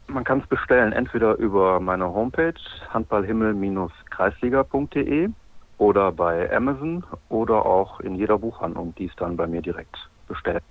[0.08, 2.60] Man kann es bestellen entweder über meine Homepage
[2.90, 5.30] handballhimmel-kreisliga.de
[5.78, 10.62] oder bei Amazon oder auch in jeder Buchhandlung, die es dann bei mir direkt bestellt.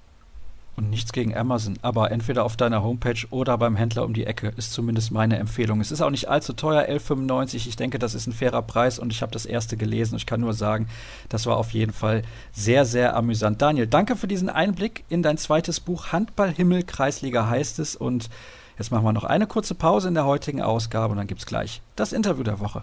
[0.74, 4.54] Und nichts gegen Amazon, aber entweder auf deiner Homepage oder beim Händler um die Ecke
[4.56, 5.82] ist zumindest meine Empfehlung.
[5.82, 7.68] Es ist auch nicht allzu teuer, 11,95.
[7.68, 10.16] Ich denke, das ist ein fairer Preis und ich habe das erste gelesen.
[10.16, 10.88] Ich kann nur sagen,
[11.28, 13.60] das war auf jeden Fall sehr, sehr amüsant.
[13.60, 17.94] Daniel, danke für diesen Einblick in dein zweites Buch Handballhimmel, Kreisliga heißt es.
[17.94, 18.30] Und
[18.78, 21.46] jetzt machen wir noch eine kurze Pause in der heutigen Ausgabe und dann gibt es
[21.46, 22.82] gleich das Interview der Woche.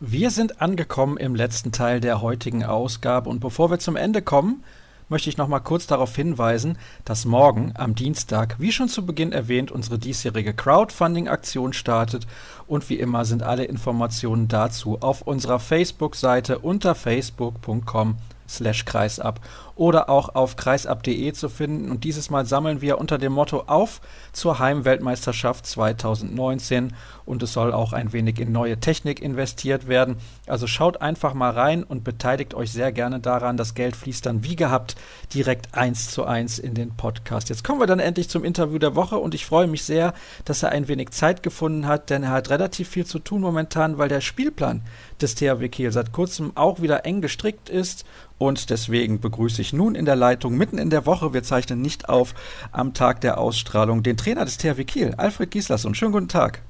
[0.00, 4.62] Wir sind angekommen im letzten Teil der heutigen Ausgabe und bevor wir zum Ende kommen,
[5.08, 9.32] möchte ich noch mal kurz darauf hinweisen, dass morgen am Dienstag, wie schon zu Beginn
[9.32, 12.28] erwähnt, unsere diesjährige Crowdfunding-Aktion startet
[12.68, 18.18] und wie immer sind alle Informationen dazu auf unserer Facebook-Seite unter facebook.com
[18.48, 19.40] slash kreisab
[19.78, 21.90] oder auch auf kreisab.de zu finden.
[21.90, 24.00] Und dieses Mal sammeln wir unter dem Motto auf
[24.32, 30.16] zur Heimweltmeisterschaft 2019 und es soll auch ein wenig in neue Technik investiert werden.
[30.46, 33.56] Also schaut einfach mal rein und beteiligt euch sehr gerne daran.
[33.56, 34.96] Das Geld fließt dann wie gehabt
[35.32, 37.48] direkt eins zu eins in den Podcast.
[37.48, 40.12] Jetzt kommen wir dann endlich zum Interview der Woche und ich freue mich sehr,
[40.44, 43.98] dass er ein wenig Zeit gefunden hat, denn er hat relativ viel zu tun momentan,
[43.98, 44.82] weil der Spielplan
[45.20, 48.04] des THW Kiel seit kurzem auch wieder eng gestrickt ist
[48.38, 52.08] und deswegen begrüße ich nun in der Leitung mitten in der Woche, wir zeichnen nicht
[52.08, 52.34] auf,
[52.72, 55.94] am Tag der Ausstrahlung, den Trainer des THW Kiel, Alfred Gieslasson.
[55.94, 56.62] Schönen guten Tag.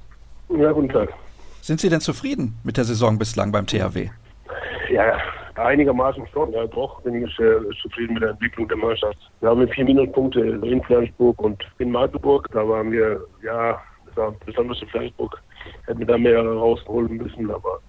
[0.48, 1.12] Ja, guten Tag.
[1.60, 4.08] Sind Sie denn zufrieden mit der Saison bislang beim THW?
[4.90, 5.18] Ja,
[5.56, 6.52] einigermaßen schon.
[6.52, 9.18] Ja, doch bin ich äh, zufrieden mit der Entwicklung der Mannschaft.
[9.40, 12.48] Wir haben vier Minuspunkte in Flensburg und in Magdeburg.
[12.52, 13.80] Da waren wir, ja,
[14.46, 15.40] besonders in Flensburg,
[15.86, 17.80] hätten wir da mehr rausholen müssen, aber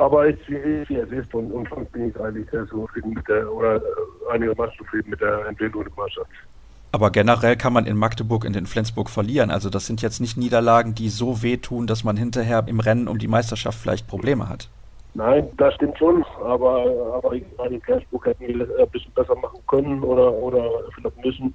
[0.00, 3.28] aber es ist, wie es ist und, und sonst bin ich eigentlich sehr zufrieden mit
[3.28, 3.80] der, oder äh,
[4.32, 6.30] einigermaßen zufrieden mit der Entwicklung der Mannschaft.
[6.92, 9.50] Aber generell kann man in Magdeburg und in Flensburg verlieren.
[9.50, 13.18] Also das sind jetzt nicht Niederlagen, die so wehtun, dass man hinterher im Rennen um
[13.18, 14.68] die Meisterschaft vielleicht Probleme hat.
[15.14, 20.02] Nein, das stimmt schon, aber, aber in Flensburg hätten wir ein bisschen besser machen können
[20.02, 21.54] oder, oder vielleicht müssen.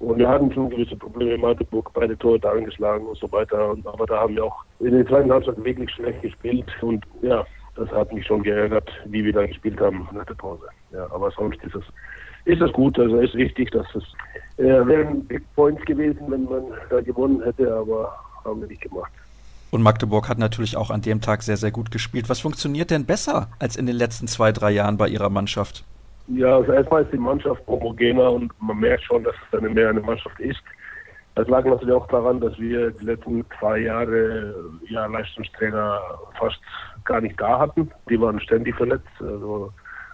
[0.00, 3.76] Und wir hatten schon gewisse Probleme in Magdeburg, beide Tore da angeschlagen und so weiter.
[3.84, 6.66] Aber da haben wir auch in den zweiten Halbzeit wirklich schlecht gespielt.
[6.80, 7.44] Und ja,
[7.76, 10.64] das hat mich schon geärgert, wie wir da gespielt haben nach der Pause.
[10.92, 11.84] Ja, aber sonst ist es,
[12.44, 12.98] ist es gut.
[12.98, 14.04] Also es ist wichtig, dass es
[14.58, 18.14] äh, wären Big Points gewesen, wenn man da gewonnen hätte, aber
[18.44, 19.12] haben wir nicht gemacht.
[19.70, 22.28] Und Magdeburg hat natürlich auch an dem Tag sehr, sehr gut gespielt.
[22.28, 25.84] Was funktioniert denn besser als in den letzten zwei, drei Jahren bei Ihrer Mannschaft?
[26.26, 29.90] Ja, also erstmal ist die Mannschaft homogener und man merkt schon, dass es eine mehr
[29.90, 30.60] eine Mannschaft ist.
[31.40, 34.54] Das lag natürlich auch daran, dass wir die letzten zwei Jahre
[34.90, 35.98] ja, Leistungsträger
[36.38, 36.58] fast
[37.06, 37.90] gar nicht da hatten.
[38.10, 39.08] Die waren ständig verletzt.
[39.20, 39.72] Also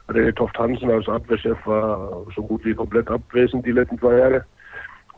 [0.08, 4.44] René Toft Hansen als Abwehrchef war so gut wie komplett abwesend die letzten zwei Jahre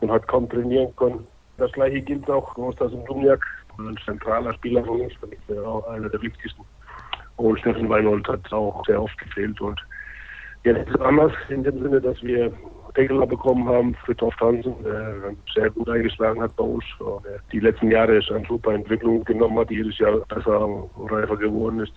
[0.01, 1.27] und hat kaum trainieren können.
[1.59, 3.45] Das gleiche gilt auch Kostas Dumjak,
[3.77, 5.13] ein zentraler Spieler von uns,
[5.63, 6.63] auch einer der wichtigsten.
[7.37, 9.61] Und Steffen Weinhold hat auch sehr oft gefehlt.
[9.61, 9.79] Und
[10.63, 12.51] jetzt ist es anders in dem Sinne, dass wir
[12.93, 16.83] Tegeler bekommen haben für Toft Hansen, der sehr gut eingeschlagen hat bei uns.
[16.99, 21.81] Der die letzten Jahre eine super Entwicklung genommen hat, jedes Jahr besser und reifer geworden
[21.81, 21.93] ist.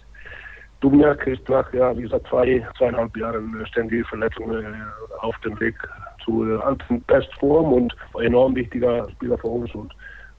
[0.81, 4.77] Dubniak ist nach, ja, wie gesagt, zwei, zweieinhalb Jahren ständige Verletzungen äh,
[5.21, 5.77] auf dem Weg
[6.25, 9.73] zu alten Bestform und enorm wichtiger Spieler für uns.
[9.75, 9.95] Und,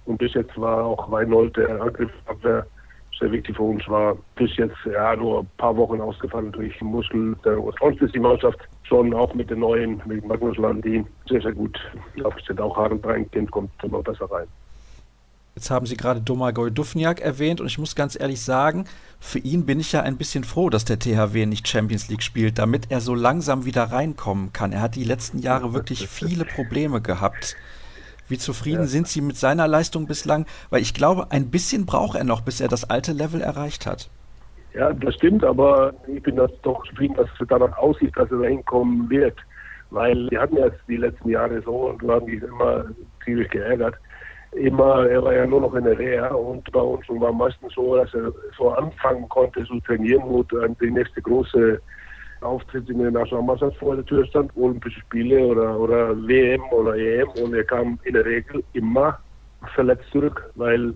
[0.05, 2.65] und bis jetzt war auch Weinhold der Angriffsabwehr
[3.19, 4.17] sehr wichtig für uns war.
[4.35, 7.35] Bis jetzt ja nur ein paar Wochen ausgefallen durch Muskel.
[7.79, 11.79] Sonst ist die Mannschaft schon auch mit den neuen, mit Magnus Landin, sehr, sehr gut
[12.23, 12.59] aufgestellt.
[12.59, 14.47] Auch Breinkind kommt immer besser rein.
[15.55, 18.85] Jetzt haben Sie gerade Domagoj Dufniak erwähnt und ich muss ganz ehrlich sagen,
[19.19, 22.57] für ihn bin ich ja ein bisschen froh, dass der THW nicht Champions League spielt,
[22.57, 24.71] damit er so langsam wieder reinkommen kann.
[24.71, 27.55] Er hat die letzten Jahre wirklich viele Probleme gehabt.
[28.33, 28.87] Wie zufrieden ja.
[28.87, 30.47] sind Sie mit seiner Leistung bislang?
[30.71, 34.09] Weil ich glaube, ein bisschen braucht er noch, bis er das alte Level erreicht hat.
[34.73, 38.39] Ja, das stimmt, aber ich bin das doch zufrieden, dass es danach aussieht, dass er
[38.39, 39.37] da hinkommen wird.
[39.91, 42.85] weil wir hatten ja die letzten Jahre so und waren die immer
[43.23, 43.93] ziemlich geärgert.
[44.53, 47.97] Immer, er war ja nur noch in der Reha und bei uns war meistens so,
[47.97, 51.79] dass er so anfangen konnte zu trainieren, dann die nächste große
[52.43, 57.29] Auftritt in der Nationalmannschaft vor der Tür stand, Olympische Spiele oder, oder WM oder EM
[57.43, 59.19] und er kam in der Regel immer
[59.73, 60.93] verletzt zurück, weil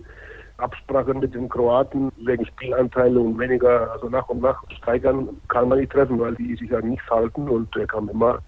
[0.58, 5.78] Absprachen mit den Kroaten wegen Spielanteile und weniger, also nach und nach steigern, kann man
[5.78, 8.40] nicht treffen, weil die sich an nichts halten und er kam immer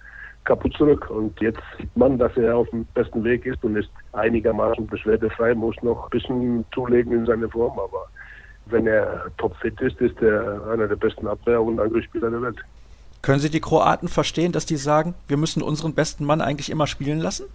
[0.44, 1.08] kaputt zurück.
[1.08, 5.54] Und jetzt sieht man, dass er auf dem besten Weg ist und ist einigermaßen beschwerdefrei,
[5.54, 8.06] muss noch ein bisschen zulegen in seine Form, aber
[8.66, 12.58] wenn er topfit ist, ist er einer der besten Abwehr- und Angriffsspieler der Welt.
[13.22, 16.86] Können Sie die Kroaten verstehen, dass die sagen, wir müssen unseren besten Mann eigentlich immer
[16.86, 17.46] spielen lassen?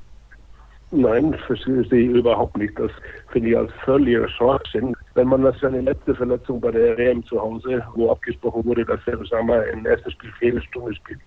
[0.92, 2.78] Nein, verstehe ich überhaupt nicht.
[2.80, 2.92] Das
[3.32, 4.96] finde ich als völliger Schwachsinn.
[5.16, 9.00] Wenn man das seine letzte Verletzung bei der WM zu Hause, wo abgesprochen wurde, dass
[9.08, 11.20] er wir, im ersten Spiel vier Stunden spielt,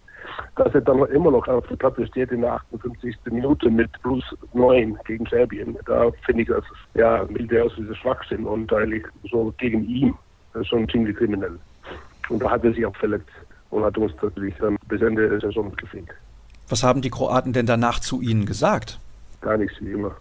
[0.56, 3.16] dass er dann immer noch auf der Platte steht in der 58.
[3.30, 4.24] Minute mit plus
[4.54, 5.76] 9 gegen Serbien.
[5.86, 6.64] Da finde ich das
[6.94, 10.14] ja milde aus dieser Schwachsinn und eigentlich so gegen ihn
[10.52, 11.58] das ist schon ziemlich kriminell.
[12.28, 13.30] Und da hat er sich auch verletzt
[13.70, 16.08] und hat uns natürlich dann bis Ende der Saison gefehlt.
[16.68, 18.98] Was haben die Kroaten denn danach zu Ihnen gesagt?
[19.40, 20.16] Gar nichts wie immer.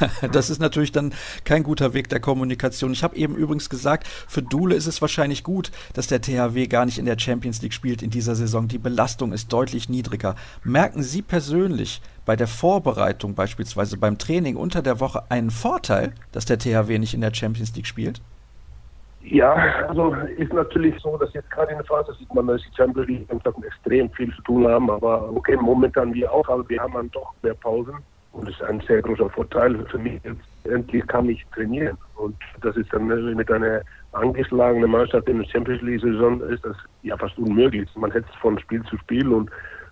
[0.32, 1.12] Das ist natürlich dann
[1.44, 2.92] kein guter Weg der Kommunikation.
[2.92, 6.84] Ich habe eben übrigens gesagt, für Dule ist es wahrscheinlich gut, dass der THW gar
[6.84, 8.68] nicht in der Champions League spielt in dieser Saison.
[8.68, 10.34] Die Belastung ist deutlich niedriger.
[10.64, 16.44] Merken Sie persönlich bei der Vorbereitung, beispielsweise beim Training unter der Woche, einen Vorteil, dass
[16.44, 18.20] der THW nicht in der Champions League spielt?
[19.24, 19.54] Ja,
[19.88, 23.08] also ist natürlich so, dass jetzt gerade in der Phase sieht man, dass die Champions
[23.08, 23.26] League
[23.64, 24.90] extrem viel zu tun haben.
[24.90, 27.94] Aber okay, momentan wir auch, aber wir haben dann doch mehr Pausen.
[28.32, 30.20] Und das ist ein sehr großer Vorteil für mich.
[30.64, 31.96] Endlich kann ich trainieren.
[32.16, 33.80] Und das ist dann mit einer
[34.12, 37.88] angeschlagenen Mannschaft in der Champions League-Saison ist das ja fast unmöglich.
[37.94, 39.50] Man es von Spiel zu Spiel und,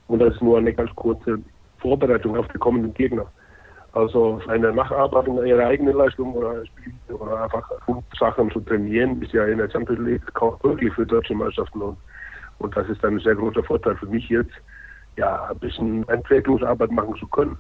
[0.09, 1.39] und das ist nur eine ganz kurze
[1.78, 3.26] Vorbereitung auf die kommenden Gegner.
[3.93, 7.70] Also eine Nacharbeitung ihrer eigenen Leistung oder Spiel oder einfach
[8.18, 11.82] Sachen zu trainieren, ist ja in der Champions League kaum möglich für deutsche Mannschaften.
[11.82, 11.99] Und,
[12.59, 14.53] und das ist ein sehr großer Vorteil für mich jetzt,
[15.16, 17.59] ja, ein bisschen Entwicklungsarbeit machen zu können.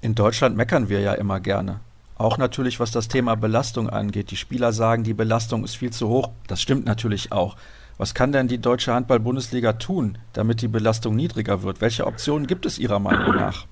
[0.00, 1.80] In Deutschland meckern wir ja immer gerne.
[2.16, 4.30] Auch natürlich, was das Thema Belastung angeht.
[4.30, 6.30] Die Spieler sagen, die Belastung ist viel zu hoch.
[6.46, 7.56] Das stimmt natürlich auch.
[7.98, 11.82] Was kann denn die deutsche Handball-Bundesliga tun, damit die Belastung niedriger wird?
[11.82, 13.66] Welche Optionen gibt es Ihrer Meinung nach?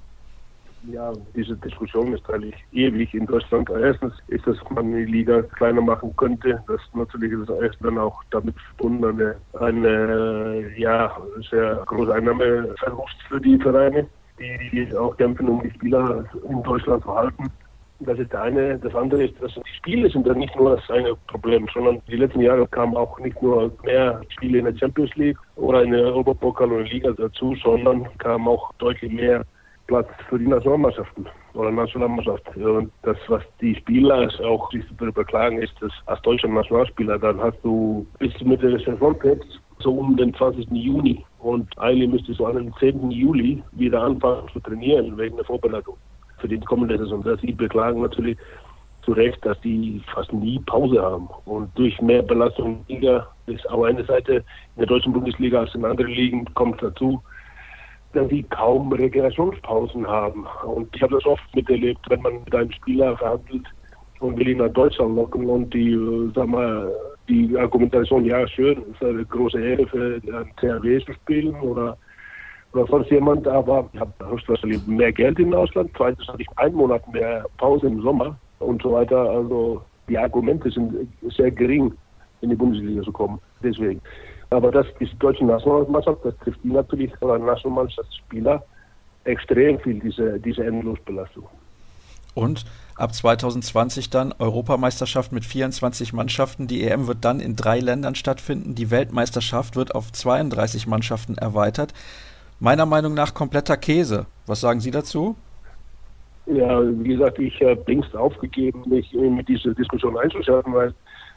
[0.91, 3.71] Ja, diese Diskussion ist eigentlich ewig in Deutschland.
[3.71, 6.63] Erstens ist, dass man die Liga kleiner machen könnte.
[6.67, 11.17] Das natürlich ist erst dann auch damit verbunden eine, eine ja,
[11.51, 14.07] sehr große Einnahmeverlust für die Vereine
[14.39, 17.45] die, auch kämpfen, um die Spieler in Deutschland zu halten.
[18.01, 18.79] Das ist das eine.
[18.79, 22.17] Das andere ist, dass die Spiele sind dann nicht nur das eine Problem, sondern die
[22.17, 26.03] letzten Jahre kamen auch nicht nur mehr Spiele in der Champions League oder in der
[26.07, 29.45] Europapokal oder Liga dazu, sondern kam auch deutlich mehr
[29.87, 32.57] Platz für die Nationalmannschaften oder Nationalmannschaft.
[32.57, 37.41] Und das, was die Spieler auch sich darüber klagen, ist, dass als deutscher Nationalspieler dann
[37.41, 39.17] hast du bis Mitte der Saison
[39.81, 40.69] so um den 20.
[40.71, 41.25] Juni.
[41.39, 43.11] Und eigentlich müsste so an dem 10.
[43.11, 45.97] Juli wieder anfangen zu trainieren wegen der Vorbereitung
[46.39, 47.23] für die kommende Saison.
[47.23, 48.39] Das sie beklagen natürlich
[49.05, 51.29] zu Recht, dass die fast nie Pause haben.
[51.45, 55.61] Und durch mehr Belastung in der Liga ist auf einer Seite in der deutschen Bundesliga
[55.61, 57.23] als in anderen Ligen kommt dazu,
[58.15, 60.47] dass sie kaum Regulationspausen haben.
[60.65, 63.67] Und ich habe das oft miterlebt, wenn man mit einem Spieler verhandelt
[64.21, 66.93] und will ihn nach Deutschland locken und die, äh, sag mal,
[67.29, 71.97] die Argumentation, ja schön, es ist eine große Ehre für ein CRW zu spielen oder,
[72.73, 76.75] oder sonst jemand, aber ich habe höchstwahrscheinlich mehr Geld im Ausland, zweitens hatte ich einen
[76.75, 79.31] Monat mehr Pause im Sommer und so weiter.
[79.31, 81.93] Also die Argumente sind sehr gering,
[82.41, 83.39] in die Bundesliga zu kommen.
[83.63, 84.01] Deswegen.
[84.55, 88.65] Aber das ist die deutsche Nationalmannschaft, das trifft die natürlich, oder Nationalmannschaftsspieler,
[89.25, 91.49] extrem viel, diese, diese Endlosbelastung.
[92.35, 92.65] Und
[92.97, 96.67] ab 2020 dann Europameisterschaft mit 24 Mannschaften.
[96.67, 98.75] Die EM wird dann in drei Ländern stattfinden.
[98.75, 101.93] Die Weltmeisterschaft wird auf 32 Mannschaften erweitert.
[102.61, 104.27] Meiner Meinung nach kompletter Käse.
[104.47, 105.37] Was sagen Sie dazu?
[106.47, 110.95] Ja, wie gesagt, ich habe längst aufgegeben, mich mit dieser Diskussion einzuschalten, weil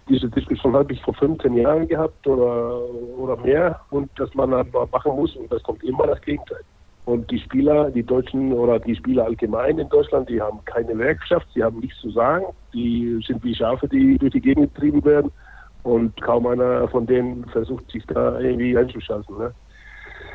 [0.10, 2.82] diese Diskussion habe ich vor 15 Jahren gehabt oder,
[3.18, 6.62] oder mehr und dass man dann machen muss und das kommt immer das Gegenteil.
[7.08, 11.48] Und die Spieler, die Deutschen oder die Spieler allgemein in Deutschland, die haben keine Werkschaft,
[11.54, 12.48] sie haben nichts zu sagen.
[12.74, 15.32] Die sind wie Schafe, die durch die Gegend getrieben werden.
[15.84, 19.38] Und kaum einer von denen versucht, sich da irgendwie einzuschalten.
[19.38, 19.54] Ne?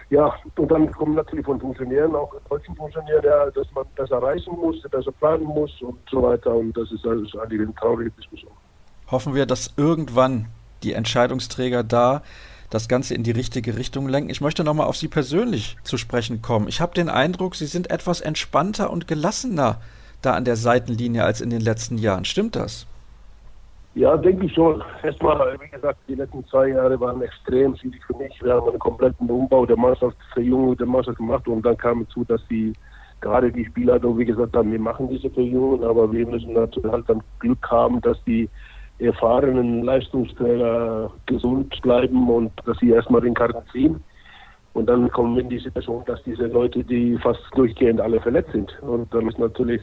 [0.09, 4.55] Ja, und dann kommen natürlich von Funktionären, auch deutschen Funktionären, ja, dass man besser reisen
[4.59, 6.55] muss, besser planen muss und so weiter.
[6.55, 8.53] Und das ist also eigentlich eine traurige Diskussion.
[9.11, 10.47] Hoffen wir, dass irgendwann
[10.83, 12.23] die Entscheidungsträger da
[12.71, 14.31] das Ganze in die richtige Richtung lenken.
[14.31, 16.69] Ich möchte nochmal auf Sie persönlich zu sprechen kommen.
[16.69, 19.81] Ich habe den Eindruck, Sie sind etwas entspannter und gelassener
[20.23, 22.25] da an der Seitenlinie als in den letzten Jahren.
[22.25, 22.87] Stimmt das?
[23.95, 24.83] Ja, denke ich schon.
[25.03, 28.33] Erstmal, wie gesagt, die letzten zwei Jahre waren extrem schwierig für mich.
[28.43, 32.25] Wir haben einen kompletten Umbau der Mannschaft, Verjüngung der Mannschaft gemacht und dann kam hinzu,
[32.25, 32.73] dass die
[33.21, 36.75] gerade die Spieler, wie gesagt haben, wir machen diese Verjüngung, aber wir müssen halt
[37.07, 38.49] dann Glück haben, dass die
[39.07, 44.03] erfahrenen Leistungsträger gesund bleiben und dass sie erstmal den Karten ziehen.
[44.75, 48.53] Und dann kommen wir in die Situation, dass diese Leute, die fast durchgehend alle verletzt
[48.53, 48.73] sind.
[48.83, 49.83] Und dann ist natürlich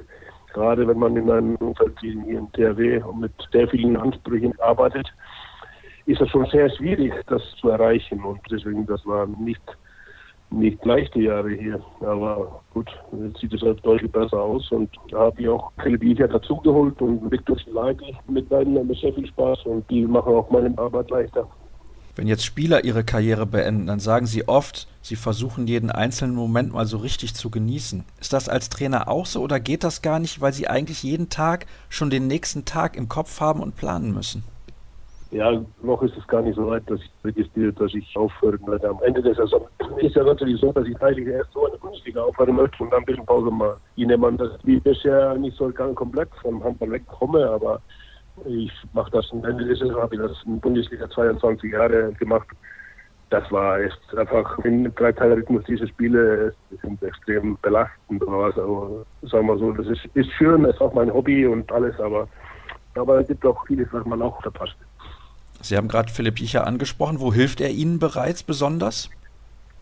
[0.54, 5.08] Gerade wenn man in einem Umfeld wie hier in THW mit sehr vielen Ansprüchen arbeitet,
[6.06, 8.24] ist es schon sehr schwierig, das zu erreichen.
[8.24, 9.62] Und deswegen, das waren nicht,
[10.52, 11.80] nicht leichte Jahre hier.
[12.02, 12.89] Aber gut,
[13.24, 14.72] jetzt sieht es halt deutlich besser aus.
[14.72, 19.14] Und da habe ich auch Philipp Ilja dazugeholt und Viktor Schleigel mit beiden haben sehr
[19.14, 21.47] viel Spaß und die machen auch meine Arbeit leichter.
[22.16, 26.74] Wenn jetzt Spieler ihre Karriere beenden, dann sagen sie oft, sie versuchen jeden einzelnen Moment
[26.74, 28.04] mal so richtig zu genießen.
[28.20, 31.30] Ist das als Trainer auch so oder geht das gar nicht, weil sie eigentlich jeden
[31.30, 34.43] Tag schon den nächsten Tag im Kopf haben und planen müssen?
[35.32, 38.90] Ja, noch ist es gar nicht so weit, dass ich registriere, dass ich aufhören werde.
[38.90, 39.68] Am Ende der Saison
[39.98, 43.02] ist ja natürlich so, dass ich eigentlich erst so eine Bundesliga aufhören möchte und dann
[43.02, 43.78] ein bisschen Pause mal.
[43.96, 47.80] Ich nehme an, dass ich bisher nicht so ganz komplett vom Handball wegkomme, aber
[48.46, 52.48] ich mache das am Ende des Saison, habe ich das in Bundesliga 22 Jahre gemacht.
[53.30, 58.28] Das war echt einfach in Dreiteilrhythmus diese Spiele sind extrem belastend.
[58.28, 62.28] Also, sagen wir so, das ist, ist schön, ist auch mein Hobby und alles, aber,
[62.96, 64.76] aber es gibt auch vieles, was man auch verpasst.
[65.62, 67.20] Sie haben gerade Philipp Jicher angesprochen.
[67.20, 69.10] Wo hilft er Ihnen bereits besonders?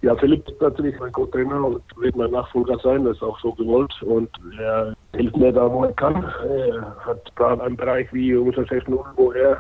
[0.01, 3.51] Ja, Philipp ist natürlich mein Co-Trainer und wird mein Nachfolger sein, das ist auch so
[3.53, 3.91] gewollt.
[4.03, 6.23] Und er hilft mir da, wo er kann.
[6.47, 9.57] Er hat gerade einen Bereich wie unser 6.0, wo er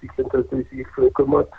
[0.00, 1.50] sich intensiv kümmert.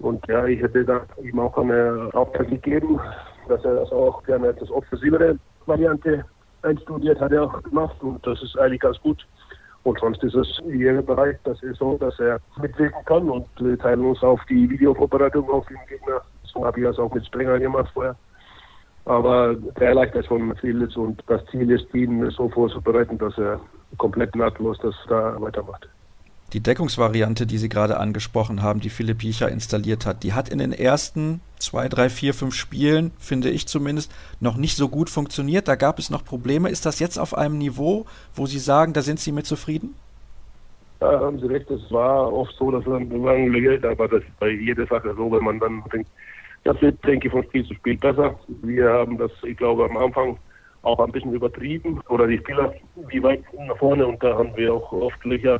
[0.00, 3.00] Und ja, ich hätte da ihm auch eine Auftrag gegeben,
[3.48, 6.24] dass er das auch gerne etwas offensivere Variante
[6.62, 9.26] einstudiert, hat er auch gemacht und das ist eigentlich ganz gut.
[9.88, 13.46] Und sonst ist es in jedem Bereich, das ist so, dass er mitwirken kann und
[13.58, 16.22] wir teilen uns auf die Videovorbereitung auf den Gegner
[16.52, 18.16] so habe ich das auch mit Springer gemacht vorher.
[19.04, 23.60] Aber der erleichtert schon vieles und das Ziel ist, ihn so vorzubereiten, dass er
[23.96, 25.88] komplett nahtlos das da weitermacht.
[26.54, 30.58] Die Deckungsvariante, die Sie gerade angesprochen haben, die Philipp Jicher installiert hat, die hat in
[30.58, 35.68] den ersten zwei, drei, vier, fünf Spielen, finde ich zumindest, noch nicht so gut funktioniert.
[35.68, 36.70] Da gab es noch Probleme.
[36.70, 39.94] Ist das jetzt auf einem Niveau, wo Sie sagen, da sind Sie mit zufrieden?
[41.00, 44.40] Da haben Sie recht, es war oft so, dass man lange Geld, aber das ist
[44.40, 46.08] bei jeder Sache so, wenn man dann denkt,
[46.64, 48.34] das wird, denke ich, von Spiel zu Spiel besser.
[48.62, 50.38] Wir haben das, ich glaube, am Anfang
[50.80, 52.72] auch ein bisschen übertrieben oder die Spieler,
[53.08, 55.58] wie weit nach vorne und da haben wir auch oft Löcher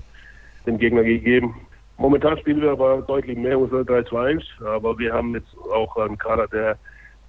[0.69, 1.55] dem Gegner gegeben.
[1.97, 6.47] Momentan spielen wir aber deutlich mehr unser 3-2-1, aber wir haben jetzt auch einen Kader,
[6.47, 6.79] der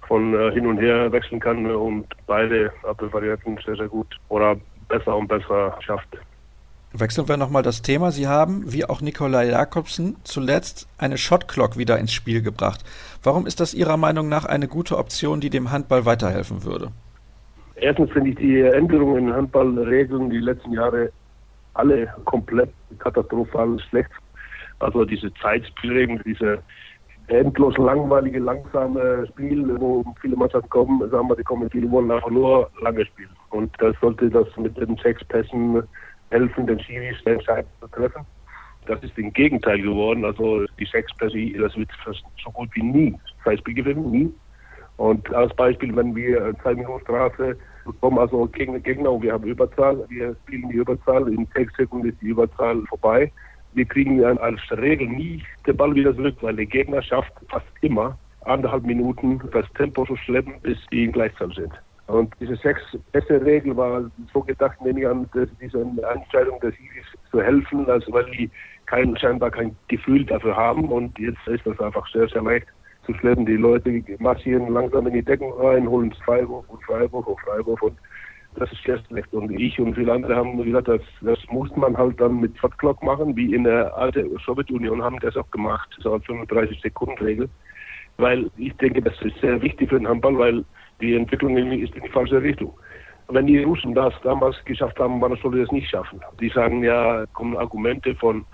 [0.06, 4.56] von äh, hin und her wechseln kann und beide Abwehrvarianten sehr, sehr gut oder
[4.88, 6.08] besser und besser schafft.
[6.92, 8.10] Wechseln wir nochmal das Thema.
[8.10, 12.84] Sie haben, wie auch Nikolai Jakobsen, zuletzt eine Shotclock wieder ins Spiel gebracht.
[13.22, 16.90] Warum ist das Ihrer Meinung nach eine gute Option, die dem Handball weiterhelfen würde?
[17.76, 21.12] Erstens finde ich die Änderungen in Handballregeln die letzten Jahre
[21.74, 24.10] alle komplett katastrophal schlecht.
[24.78, 26.62] Also diese Zeitspielregeln, diese
[27.28, 32.30] endlos langweilige, langsame Spiel, wo viele Mannschaften kommen, sagen wir, die kommen, viele wollen einfach
[32.30, 33.30] nur lange spielen.
[33.50, 35.82] Und das sollte das mit den sechs Pässen
[36.30, 38.26] helfen, den Schiris Entscheidung zu treffen.
[38.86, 40.24] Das ist im Gegenteil geworden.
[40.24, 41.90] Also die Sechspässe, das wird
[42.42, 44.34] so gut wie nie Freispiel gewinnen, nie.
[44.96, 47.56] Und als Beispiel, wenn wir zwei Minuten Strafe
[47.92, 48.74] bekommen, also gegen
[49.06, 53.30] und wir haben Überzahl, wir spielen die Überzahl, in sechs Sekunden ist die Überzahl vorbei.
[53.72, 58.18] Wir kriegen als Regel nie den Ball wieder zurück, weil der Gegner schafft fast immer
[58.44, 61.72] anderthalb Minuten das Tempo zu schleppen, bis die in Gleichzahl sind.
[62.06, 62.82] Und diese sechs
[63.12, 65.28] beste Regel war so gedacht, nehme ich an,
[65.60, 68.50] diese Entscheidung des Iris zu helfen, also weil die
[68.86, 70.88] kein, scheinbar kein Gefühl dafür haben.
[70.90, 72.66] Und jetzt ist das einfach sehr, sehr leicht
[73.04, 73.46] zu schleppen.
[73.46, 77.96] Die Leute marschieren langsam in die Decken rein, holen Freiwurf und Freiwurf und Freiwurf und
[78.56, 79.32] das ist sehr schlecht.
[79.32, 83.02] Und ich und viele andere haben gesagt, das, das muss man halt dann mit Shotclock
[83.02, 87.48] machen, wie in der alten Sowjetunion haben das auch gemacht, so eine 35 Sekunden Regel.
[88.16, 90.64] Weil ich denke, das ist sehr wichtig für den Handball, weil
[91.00, 92.74] die Entwicklung ist in die falsche Richtung.
[93.28, 96.20] Wenn die Russen das damals geschafft haben, warum sollen sie das nicht schaffen?
[96.40, 98.44] Die sagen ja, kommen Argumente von,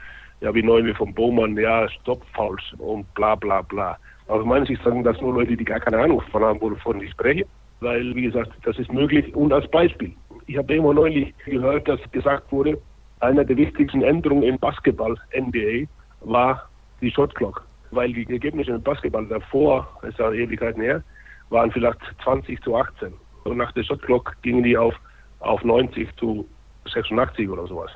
[0.43, 3.97] ja, wie neu wir von Bowman, ja, Stopp, Fouls und bla bla bla.
[4.29, 7.11] Aus meiner Sicht sagen das nur Leute, die gar keine Ahnung von haben, wovon ich
[7.13, 7.47] spreche.
[7.81, 9.35] Weil, wie gesagt, das ist möglich.
[9.35, 10.13] Und als Beispiel,
[10.47, 12.79] ich habe immer neulich gehört, dass gesagt wurde,
[13.21, 15.87] eine der wichtigsten Änderungen im Basketball, NBA,
[16.21, 16.69] war
[17.01, 17.65] die Shot Clock.
[17.91, 21.03] weil die Ergebnisse im Basketball davor, das ist ja Ewigkeiten her,
[21.51, 23.13] waren vielleicht 20 zu 18.
[23.45, 24.95] Und nach der Shotclock gingen die auf,
[25.41, 26.47] auf 90 zu
[26.93, 27.91] 86 oder sowas.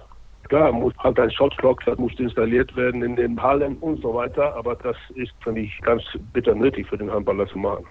[0.51, 4.57] Klar, muss halt ein Shotclock, das muss installiert werden in den Hallen und so weiter,
[4.57, 7.87] aber das ist für mich ganz bitter nötig für den Handballer zu machen.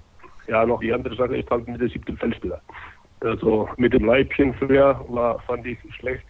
[0.49, 2.59] Ja, noch die andere Sache ist halt mit der siebten Feldspieler.
[3.21, 6.25] Also mit dem Leibchen früher war, fand ich schlecht.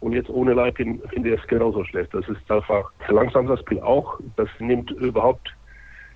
[0.00, 2.14] Und jetzt ohne Leibchen finde ich es genauso schlecht.
[2.14, 4.18] Das ist einfach verlangsamt das Spiel auch.
[4.36, 5.54] Das nimmt überhaupt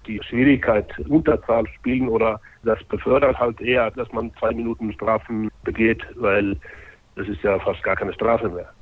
[0.07, 6.03] die Schwierigkeit, Unterzahl spielen oder das befördert halt eher, dass man zwei Minuten Strafen begeht,
[6.15, 6.57] weil
[7.17, 8.73] das ist ja fast gar keine Strafe mehr.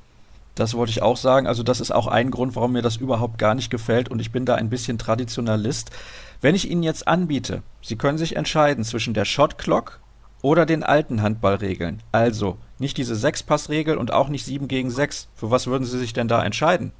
[0.57, 1.45] Das wollte ich auch sagen.
[1.45, 4.31] Also das ist auch ein Grund, warum mir das überhaupt gar nicht gefällt und ich
[4.31, 5.91] bin da ein bisschen Traditionalist.
[6.41, 9.99] Wenn ich Ihnen jetzt anbiete, Sie können sich entscheiden zwischen der Shot Clock
[10.41, 12.01] oder den alten Handballregeln.
[12.11, 15.29] Also nicht diese Sechs-Pass-Regel und auch nicht sieben gegen sechs.
[15.35, 16.91] Für was würden Sie sich denn da entscheiden?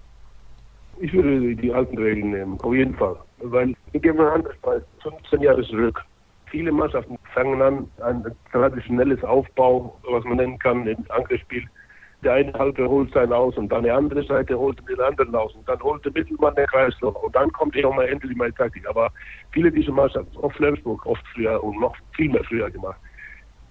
[1.00, 3.16] Ich würde die alten Regeln nehmen, auf jeden Fall.
[3.40, 6.00] Weil, ich gebe mal an, bei 15 Jahre zurück.
[6.46, 11.68] Viele Mannschaften fangen an, ein traditionelles Aufbau, was man nennen kann, ein Angriffsspiel.
[12.24, 15.54] Der eine Halbe holt seinen aus und dann die andere Seite holt den anderen aus
[15.54, 18.88] und dann holt der Mittelmann den Kreislauf und dann kommt auch mal endlich mal Taktik.
[18.90, 19.12] Aber
[19.52, 23.00] viele dieser Mannschaften, auch Flensburg oft früher und noch viel mehr früher gemacht,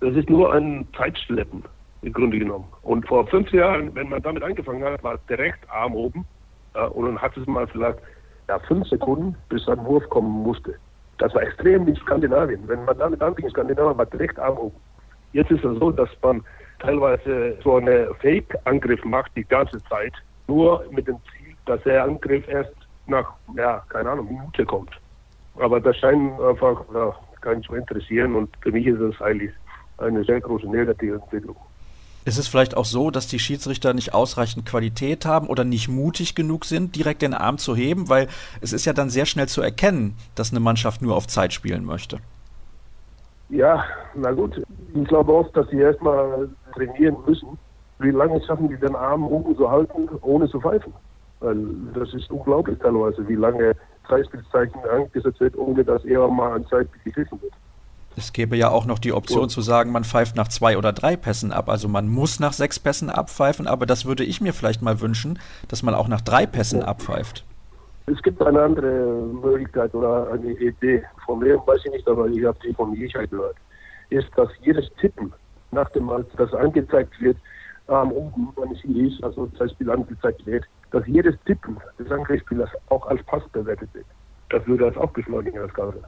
[0.01, 1.65] das ist nur ein Zeitschleppen
[2.03, 2.69] im Grunde genommen.
[2.83, 6.25] Und vor fünf Jahren, wenn man damit angefangen hat, war direkt Arm oben
[6.75, 7.99] ja, und dann hat es mal vielleicht
[8.49, 10.75] ja, fünf Sekunden, bis ein Wurf kommen musste.
[11.19, 12.61] Das war extrem in Skandinavien.
[12.69, 14.77] Wenn man damit anfing in Skandinavien, war direkt Arm oben.
[15.33, 16.45] Jetzt ist es so, dass man
[16.87, 20.13] teilweise so einen Fake-Angriff macht die ganze Zeit,
[20.47, 22.73] nur mit dem Ziel, dass der Angriff erst
[23.07, 24.91] nach, ja, keine Ahnung, Minute kommt.
[25.59, 29.51] Aber das scheint einfach ja, keinen zu interessieren und für mich ist es eigentlich
[29.99, 31.57] eine sehr große negative Entwicklung.
[32.25, 36.35] Ist es vielleicht auch so, dass die Schiedsrichter nicht ausreichend Qualität haben oder nicht mutig
[36.35, 38.09] genug sind, direkt den Arm zu heben?
[38.09, 38.27] Weil
[38.61, 41.85] es ist ja dann sehr schnell zu erkennen, dass eine Mannschaft nur auf Zeit spielen
[41.85, 42.19] möchte.
[43.49, 43.85] Ja,
[44.17, 44.61] na gut.
[44.95, 47.59] Ich glaube oft, dass sie erstmal trainieren müssen.
[47.99, 50.93] Wie lange schaffen die den Arm oben zu halten, ohne zu pfeifen?
[51.41, 51.57] Weil
[51.95, 53.75] das ist unglaublich teilweise, wie lange
[54.09, 57.53] Zeitspielzeichen angesetzt wird, ohne dass eher mal ein Zeitspiel gegriffen wird.
[58.19, 61.17] Es gäbe ja auch noch die Option zu sagen, man pfeift nach zwei oder drei
[61.17, 61.69] Pässen ab.
[61.69, 65.39] Also man muss nach sechs Pässen abpfeifen, aber das würde ich mir vielleicht mal wünschen,
[65.69, 66.87] dass man auch nach drei Pässen ja.
[66.87, 67.45] abpfeift.
[68.07, 72.43] Es gibt eine andere Möglichkeit oder eine Idee, von wem weiß ich nicht, aber ich
[72.45, 73.57] habe die von Michael gehört,
[74.09, 75.33] ist, dass jedes Tippen
[75.77, 77.37] nach dem Mal, das angezeigt wird,
[77.89, 82.11] ähm, oben, wenn es hier ist, also das Spiel angezeigt wird, dass jedes Tippen des
[82.11, 84.07] Angriffsspielers auch als Pass bewertet wird.
[84.51, 86.03] Das würde das auch beschleunigen, das Ganze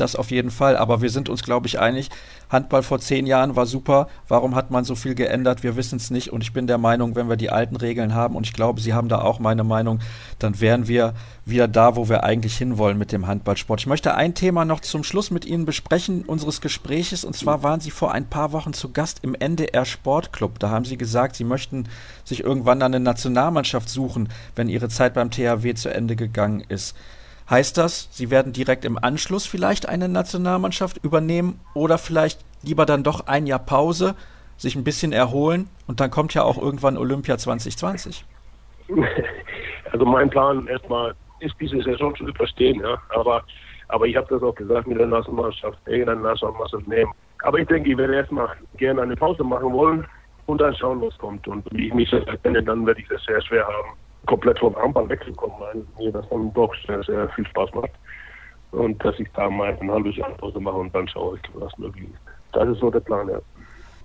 [0.00, 0.76] das auf jeden Fall.
[0.76, 2.10] Aber wir sind uns, glaube ich, einig,
[2.50, 4.08] Handball vor zehn Jahren war super.
[4.26, 5.62] Warum hat man so viel geändert?
[5.62, 6.32] Wir wissen es nicht.
[6.32, 8.92] Und ich bin der Meinung, wenn wir die alten Regeln haben, und ich glaube, Sie
[8.92, 10.00] haben da auch meine Meinung,
[10.40, 13.80] dann wären wir wieder da, wo wir eigentlich hinwollen mit dem Handballsport.
[13.80, 17.24] Ich möchte ein Thema noch zum Schluss mit Ihnen besprechen, unseres Gespräches.
[17.24, 20.58] Und zwar waren Sie vor ein paar Wochen zu Gast im NDR Sportclub.
[20.58, 21.88] Da haben Sie gesagt, Sie möchten
[22.24, 26.96] sich irgendwann eine Nationalmannschaft suchen, wenn Ihre Zeit beim THW zu Ende gegangen ist.
[27.50, 33.02] Heißt das, Sie werden direkt im Anschluss vielleicht eine Nationalmannschaft übernehmen oder vielleicht lieber dann
[33.02, 34.14] doch ein Jahr Pause,
[34.56, 38.24] sich ein bisschen erholen und dann kommt ja auch irgendwann Olympia 2020?
[39.92, 42.96] Also mein Plan erstmal ist diese Saison zu überstehen, ja.
[43.08, 43.42] Aber,
[43.88, 47.10] aber ich habe das auch gesagt mit der Nationalmannschaft, irgendeine Nationalmannschaft nehmen.
[47.42, 50.06] Aber ich denke, ich werde erstmal gerne eine Pause machen wollen
[50.46, 51.48] und dann schauen, was kommt.
[51.48, 55.08] Und wie ich mich erkenne, dann werde ich das sehr schwer haben komplett vom Armband
[55.08, 57.90] wegzukommen, weil mir das dann doch sehr, sehr viel Spaß macht.
[58.72, 61.76] Und dass ich da mal ein halbes Jahr Pause mache und dann schaue ich, was
[61.78, 62.20] möglich ist.
[62.52, 63.40] Das ist so der Plan, ja.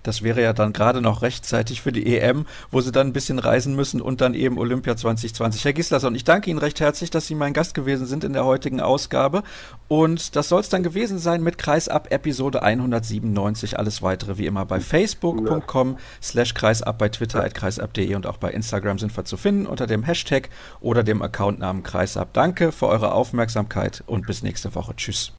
[0.06, 3.38] Das wäre ja dann gerade noch rechtzeitig für die EM, wo sie dann ein bisschen
[3.38, 5.64] reisen müssen und dann eben Olympia 2020.
[5.64, 8.44] Herr Gislason, ich danke Ihnen recht herzlich, dass Sie mein Gast gewesen sind in der
[8.44, 9.42] heutigen Ausgabe.
[9.88, 13.78] Und das soll es dann gewesen sein mit Kreisab Episode 197.
[13.78, 18.50] Alles weitere wie immer bei facebook.com slash kreisab, bei Twitter at kreisab.de und auch bei
[18.50, 20.50] Instagram sind wir zu finden unter dem Hashtag
[20.80, 22.32] oder dem Accountnamen Kreisab.
[22.32, 24.94] Danke für eure Aufmerksamkeit und bis nächste Woche.
[24.96, 25.36] Tschüss.